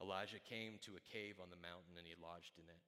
Elijah 0.04 0.44
came 0.44 0.80
to 0.84 1.00
a 1.00 1.08
cave 1.08 1.40
on 1.40 1.48
the 1.48 1.64
mountain 1.64 1.96
and 1.96 2.04
he 2.04 2.16
lodged 2.20 2.60
in 2.60 2.68
it. 2.68 2.84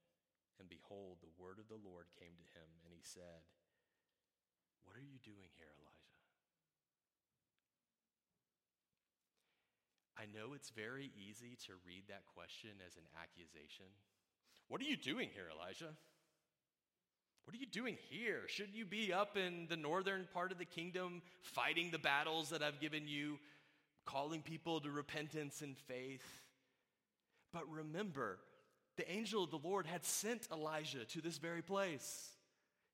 And 0.60 0.72
behold, 0.72 1.20
the 1.20 1.36
word 1.36 1.60
of 1.60 1.68
the 1.68 1.80
Lord 1.80 2.08
came 2.16 2.32
to 2.40 2.54
him, 2.56 2.70
and 2.88 2.96
he 2.96 3.04
said, 3.04 3.44
What 4.88 4.96
are 4.96 5.04
you 5.04 5.20
doing 5.20 5.52
here, 5.60 5.72
Elijah? 5.76 6.20
I 10.16 10.32
know 10.32 10.56
it's 10.56 10.72
very 10.72 11.12
easy 11.12 11.60
to 11.68 11.76
read 11.84 12.08
that 12.08 12.24
question 12.24 12.80
as 12.88 12.96
an 12.96 13.04
accusation. 13.20 13.92
What 14.72 14.80
are 14.80 14.88
you 14.88 14.96
doing 14.96 15.28
here, 15.28 15.52
Elijah? 15.52 15.92
What 17.46 17.56
are 17.56 17.60
you 17.60 17.68
doing 17.68 17.98
here? 18.10 18.42
Shouldn't 18.48 18.76
you 18.76 18.86
be 18.86 19.14
up 19.14 19.38
in 19.38 19.68
the 19.70 19.78
northern 19.78 20.28
part 20.34 20.52
of 20.52 20.58
the 20.58 20.66
kingdom 20.66 21.22
fighting 21.42 21.92
the 21.92 22.00
battles 22.00 22.50
that 22.50 22.64
I've 22.64 22.80
given 22.80 23.08
you, 23.08 23.38
calling 24.06 24.42
people 24.42 24.82
to 24.82 24.90
repentance 24.90 25.62
and 25.62 25.78
faith? 25.78 26.26
But 27.54 27.70
remember, 27.70 28.40
the 28.98 29.10
angel 29.12 29.44
of 29.44 29.52
the 29.52 29.60
Lord 29.64 29.86
had 29.86 30.04
sent 30.04 30.48
Elijah 30.52 31.06
to 31.06 31.22
this 31.22 31.38
very 31.38 31.62
place. 31.62 32.30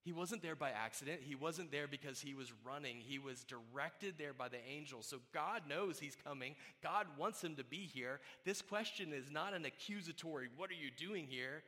He 0.04 0.12
wasn't 0.12 0.42
there 0.42 0.56
by 0.56 0.72
accident. 0.72 1.22
He 1.24 1.36
wasn't 1.36 1.72
there 1.72 1.88
because 1.88 2.20
he 2.20 2.34
was 2.34 2.52
running. 2.66 2.98
He 2.98 3.20
was 3.20 3.44
directed 3.44 4.16
there 4.18 4.34
by 4.34 4.50
the 4.50 4.58
angel. 4.68 5.04
So 5.04 5.18
God 5.32 5.62
knows 5.70 6.00
he's 6.00 6.18
coming. 6.26 6.56
God 6.82 7.06
wants 7.18 7.44
him 7.44 7.56
to 7.56 7.64
be 7.64 7.90
here. 7.94 8.20
This 8.44 8.62
question 8.62 9.14
is 9.14 9.30
not 9.32 9.54
an 9.54 9.64
accusatory, 9.64 10.50
what 10.58 10.72
are 10.72 10.74
you 10.74 10.90
doing 10.98 11.28
here? 11.30 11.64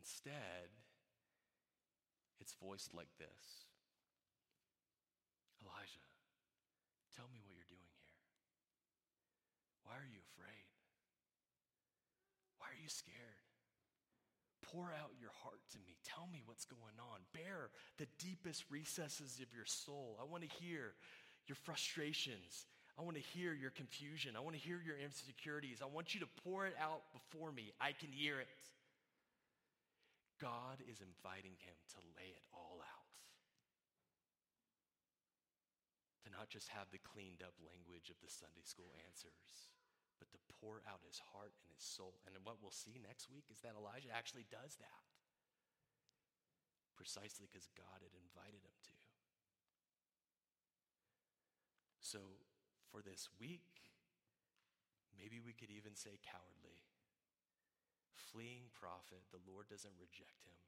Instead, 0.00 0.32
it's 2.40 2.56
voiced 2.58 2.94
like 2.94 3.12
this 3.20 3.68
Elijah, 5.60 6.08
tell 7.14 7.28
me 7.28 7.38
what 7.44 7.52
you're 7.52 7.68
doing 7.68 7.92
here. 8.00 8.16
Why 9.84 9.94
are 10.00 10.08
you 10.08 10.24
afraid? 10.32 10.66
Why 12.58 12.72
are 12.72 12.80
you 12.80 12.88
scared? 12.88 13.44
Pour 14.72 14.88
out 14.94 15.12
your 15.20 15.34
heart 15.42 15.60
to 15.72 15.78
me. 15.82 15.98
Tell 16.04 16.28
me 16.30 16.42
what's 16.46 16.64
going 16.64 16.96
on. 17.00 17.20
Bare 17.34 17.70
the 17.98 18.06
deepest 18.18 18.64
recesses 18.70 19.40
of 19.42 19.52
your 19.52 19.66
soul. 19.66 20.16
I 20.20 20.24
want 20.24 20.46
to 20.46 20.52
hear 20.62 20.94
your 21.46 21.56
frustrations. 21.56 22.66
I 22.98 23.02
want 23.02 23.16
to 23.16 23.22
hear 23.22 23.52
your 23.52 23.70
confusion. 23.70 24.36
I 24.36 24.40
want 24.40 24.54
to 24.54 24.62
hear 24.62 24.80
your 24.84 24.96
insecurities. 24.96 25.80
I 25.82 25.86
want 25.86 26.14
you 26.14 26.20
to 26.20 26.30
pour 26.44 26.66
it 26.66 26.74
out 26.80 27.02
before 27.12 27.50
me. 27.50 27.72
I 27.80 27.92
can 27.92 28.12
hear 28.12 28.38
it. 28.38 28.46
God 30.40 30.80
is 30.80 31.04
inviting 31.04 31.60
him 31.60 31.76
to 31.94 32.00
lay 32.16 32.32
it 32.32 32.44
all 32.50 32.80
out. 32.80 33.12
To 36.24 36.32
not 36.32 36.48
just 36.48 36.72
have 36.72 36.88
the 36.88 37.00
cleaned 37.04 37.44
up 37.44 37.54
language 37.60 38.08
of 38.08 38.16
the 38.24 38.32
Sunday 38.32 38.64
school 38.64 38.90
answers 39.04 39.70
but 40.20 40.28
to 40.28 40.36
pour 40.60 40.84
out 40.84 41.00
his 41.00 41.16
heart 41.32 41.56
and 41.64 41.72
his 41.72 41.80
soul. 41.80 42.20
And 42.28 42.36
what 42.44 42.60
we'll 42.60 42.76
see 42.76 43.00
next 43.00 43.32
week 43.32 43.48
is 43.48 43.64
that 43.64 43.72
Elijah 43.72 44.12
actually 44.12 44.44
does 44.52 44.76
that 44.76 45.08
precisely 46.92 47.48
because 47.48 47.72
God 47.72 48.04
had 48.04 48.12
invited 48.12 48.60
him 48.60 48.76
to. 48.84 48.96
So, 52.04 52.44
for 52.92 53.00
this 53.00 53.32
week, 53.40 53.88
maybe 55.16 55.40
we 55.40 55.56
could 55.56 55.72
even 55.72 55.96
say 55.96 56.20
cowardly. 56.20 56.84
Fleeing 58.28 58.68
prophet, 58.76 59.24
the 59.32 59.40
Lord 59.48 59.72
doesn't 59.72 59.96
reject 59.96 60.44
him. 60.44 60.60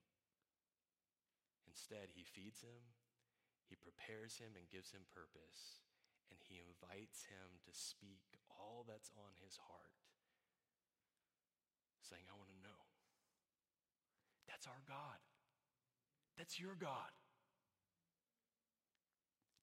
Instead, 1.68 2.12
he 2.12 2.24
feeds 2.24 2.64
him, 2.64 2.82
he 3.68 3.76
prepares 3.76 4.40
him, 4.40 4.56
and 4.56 4.68
gives 4.72 4.92
him 4.92 5.04
purpose 5.12 5.82
and 6.32 6.40
he 6.48 6.64
invites 6.64 7.28
him 7.28 7.60
to 7.68 7.72
speak 7.76 8.24
all 8.48 8.88
that's 8.88 9.12
on 9.20 9.36
his 9.44 9.60
heart, 9.68 10.00
saying, 12.00 12.24
I 12.24 12.36
want 12.40 12.48
to 12.48 12.64
know. 12.64 12.80
That's 14.48 14.66
our 14.66 14.82
God. 14.88 15.20
That's 16.38 16.58
your 16.58 16.74
God. 16.80 17.12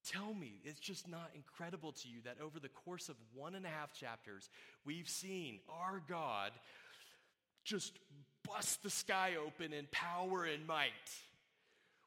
Tell 0.06 0.34
me, 0.34 0.62
it's 0.64 0.80
just 0.80 1.08
not 1.08 1.30
incredible 1.36 1.92
to 1.92 2.08
you 2.08 2.22
that 2.26 2.38
over 2.42 2.60
the 2.60 2.70
course 2.70 3.10
of 3.10 3.16
one 3.34 3.54
and 3.54 3.66
a 3.66 3.70
half 3.70 3.94
chapters, 3.94 4.50
we've 4.86 5.10
seen 5.10 5.60
our 5.70 6.02
God 6.08 6.52
just 7.64 7.98
bust 8.48 8.82
the 8.84 8.90
sky 8.90 9.34
open 9.46 9.74
in 9.74 9.88
power 9.92 10.46
and 10.46 10.66
might 10.66 10.90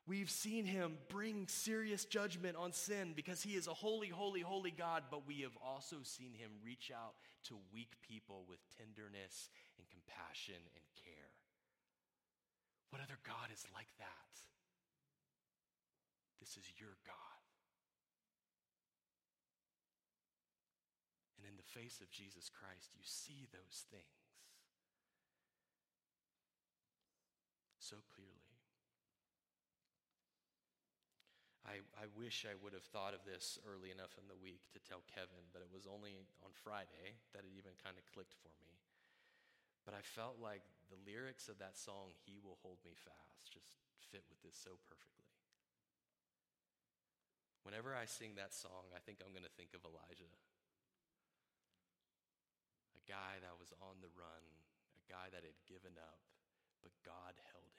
We've 0.07 0.31
seen 0.31 0.67
him 0.67 0.99
bring 1.09 1.47
serious 1.47 2.05
judgment 2.05 2.57
on 2.57 2.73
sin 2.73 3.13
because 3.15 3.41
he 3.41 3.55
is 3.55 3.69
a 3.69 3.75
holy, 3.75 4.09
holy, 4.09 4.41
holy 4.41 4.73
God, 4.73 5.05
but 5.13 5.29
we 5.29 5.43
have 5.43 5.57
also 5.65 5.97
seen 6.03 6.35
him 6.35 6.51
reach 6.65 6.91
out 6.93 7.15
to 7.45 7.55
weak 7.73 7.95
people 8.03 8.45
with 8.49 8.59
tenderness 8.77 9.49
and 9.79 9.87
compassion 9.89 10.59
and 10.59 10.85
care. 10.99 11.31
What 12.91 13.01
other 13.01 13.19
God 13.25 13.55
is 13.55 13.65
like 13.73 13.95
that? 13.99 14.33
This 16.41 16.57
is 16.57 16.67
your 16.81 16.99
God. 17.07 17.43
And 21.39 21.47
in 21.47 21.55
the 21.55 21.63
face 21.79 22.01
of 22.03 22.11
Jesus 22.11 22.51
Christ, 22.51 22.91
you 22.99 23.07
see 23.07 23.47
those 23.53 23.87
things 23.89 24.03
so 27.79 27.97
clearly. 28.17 28.43
I, 31.63 31.79
I 31.95 32.11
wish 32.19 32.43
I 32.43 32.59
would 32.59 32.75
have 32.75 32.87
thought 32.91 33.15
of 33.15 33.23
this 33.23 33.59
early 33.63 33.95
enough 33.95 34.19
in 34.19 34.27
the 34.27 34.39
week 34.39 34.67
to 34.75 34.83
tell 34.83 35.07
Kevin, 35.07 35.47
but 35.55 35.63
it 35.63 35.71
was 35.71 35.87
only 35.87 36.19
on 36.43 36.51
Friday 36.51 37.15
that 37.31 37.47
it 37.47 37.55
even 37.55 37.79
kind 37.79 37.95
of 37.95 38.05
clicked 38.11 38.35
for 38.43 38.51
me. 38.59 38.75
But 39.87 39.95
I 39.95 40.03
felt 40.03 40.43
like 40.43 40.67
the 40.91 40.99
lyrics 41.07 41.47
of 41.47 41.63
that 41.63 41.79
song, 41.79 42.15
He 42.27 42.39
Will 42.43 42.59
Hold 42.67 42.83
Me 42.83 42.95
Fast, 42.99 43.47
just 43.51 43.79
fit 44.11 44.27
with 44.27 44.43
this 44.43 44.59
so 44.59 44.79
perfectly. 44.91 45.23
Whenever 47.63 47.95
I 47.95 48.11
sing 48.11 48.35
that 48.35 48.51
song, 48.51 48.91
I 48.91 48.99
think 48.99 49.23
I'm 49.23 49.31
going 49.31 49.47
to 49.47 49.59
think 49.59 49.71
of 49.75 49.87
Elijah. 49.87 50.35
A 52.99 53.03
guy 53.07 53.39
that 53.39 53.55
was 53.55 53.71
on 53.79 54.03
the 54.03 54.11
run, 54.19 54.43
a 54.99 55.05
guy 55.07 55.31
that 55.31 55.47
had 55.47 55.59
given 55.71 55.95
up, 55.95 56.19
but 56.83 56.91
God 57.07 57.39
held. 57.55 57.72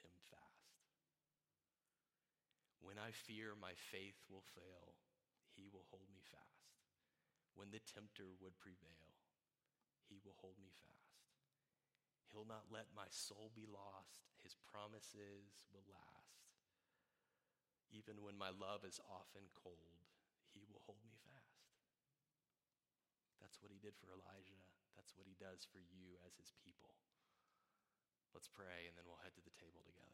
When 2.84 3.00
I 3.00 3.16
fear 3.16 3.56
my 3.56 3.72
faith 3.72 4.20
will 4.28 4.44
fail, 4.52 5.00
he 5.56 5.64
will 5.72 5.88
hold 5.88 6.12
me 6.12 6.20
fast. 6.20 6.76
When 7.56 7.72
the 7.72 7.80
tempter 7.80 8.28
would 8.44 8.60
prevail, 8.60 9.16
he 10.04 10.20
will 10.20 10.36
hold 10.44 10.60
me 10.60 10.68
fast. 10.68 11.24
He'll 12.28 12.44
not 12.44 12.68
let 12.68 12.92
my 12.92 13.08
soul 13.08 13.48
be 13.56 13.64
lost. 13.64 14.28
His 14.44 14.58
promises 14.68 15.64
will 15.72 15.86
last. 15.88 16.44
Even 17.88 18.20
when 18.20 18.36
my 18.36 18.52
love 18.52 18.84
is 18.84 19.00
often 19.06 19.48
cold, 19.56 20.04
he 20.52 20.66
will 20.66 20.84
hold 20.84 21.00
me 21.06 21.16
fast. 21.24 21.64
That's 23.40 23.62
what 23.64 23.72
he 23.72 23.80
did 23.80 23.96
for 23.96 24.12
Elijah. 24.12 24.60
That's 24.98 25.14
what 25.16 25.30
he 25.30 25.38
does 25.40 25.64
for 25.64 25.80
you 25.80 26.20
as 26.26 26.36
his 26.36 26.52
people. 26.60 26.92
Let's 28.34 28.50
pray, 28.50 28.90
and 28.90 28.98
then 28.98 29.06
we'll 29.06 29.22
head 29.22 29.38
to 29.38 29.46
the 29.46 29.54
table 29.54 29.86
together. 29.86 30.13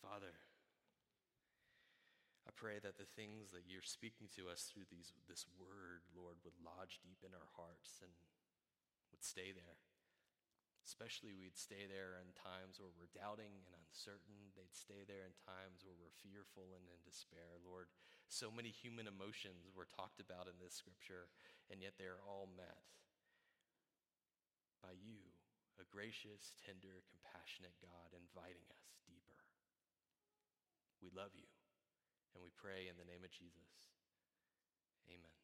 Father, 0.00 0.36
I 2.46 2.54
pray 2.54 2.78
that 2.78 2.96
the 2.96 3.10
things 3.18 3.50
that 3.50 3.66
you're 3.66 3.84
speaking 3.84 4.30
to 4.38 4.46
us 4.46 4.70
through 4.70 4.86
these, 4.86 5.10
this 5.26 5.44
word, 5.58 6.06
Lord, 6.14 6.38
would 6.46 6.56
lodge 6.62 7.02
deep 7.02 7.26
in 7.26 7.34
our 7.34 7.50
hearts 7.58 7.98
and 8.00 8.12
would 9.10 9.26
stay 9.26 9.50
there. 9.50 9.82
Especially, 10.86 11.34
we'd 11.34 11.58
stay 11.58 11.90
there 11.90 12.14
in 12.14 12.30
times 12.38 12.78
where 12.78 12.94
we're 12.94 13.10
doubting 13.10 13.58
and 13.66 13.74
uncertain. 13.74 14.54
They'd 14.54 14.70
stay 14.70 15.02
there 15.02 15.26
in 15.26 15.34
times 15.42 15.82
where 15.82 15.98
we're 15.98 16.14
fearful 16.22 16.78
and 16.78 16.86
in 16.86 17.02
despair. 17.02 17.58
Lord, 17.58 17.90
so 18.30 18.54
many 18.54 18.70
human 18.70 19.10
emotions 19.10 19.66
were 19.74 19.90
talked 19.90 20.22
about 20.22 20.46
in 20.46 20.62
this 20.62 20.78
scripture, 20.78 21.26
and 21.66 21.82
yet 21.82 21.98
they're 21.98 22.22
all 22.22 22.46
met 22.54 22.86
by 24.78 24.94
you, 24.94 25.18
a 25.82 25.84
gracious, 25.90 26.54
tender, 26.62 27.02
compassionate 27.10 27.74
God, 27.82 28.14
inviting 28.14 28.70
us 28.70 28.94
deeper. 29.10 29.25
We 31.02 31.10
love 31.14 31.32
you. 31.34 31.48
And 32.34 32.42
we 32.42 32.50
pray 32.56 32.88
in 32.88 32.96
the 32.96 33.08
name 33.08 33.24
of 33.24 33.30
Jesus. 33.32 33.70
Amen. 35.08 35.35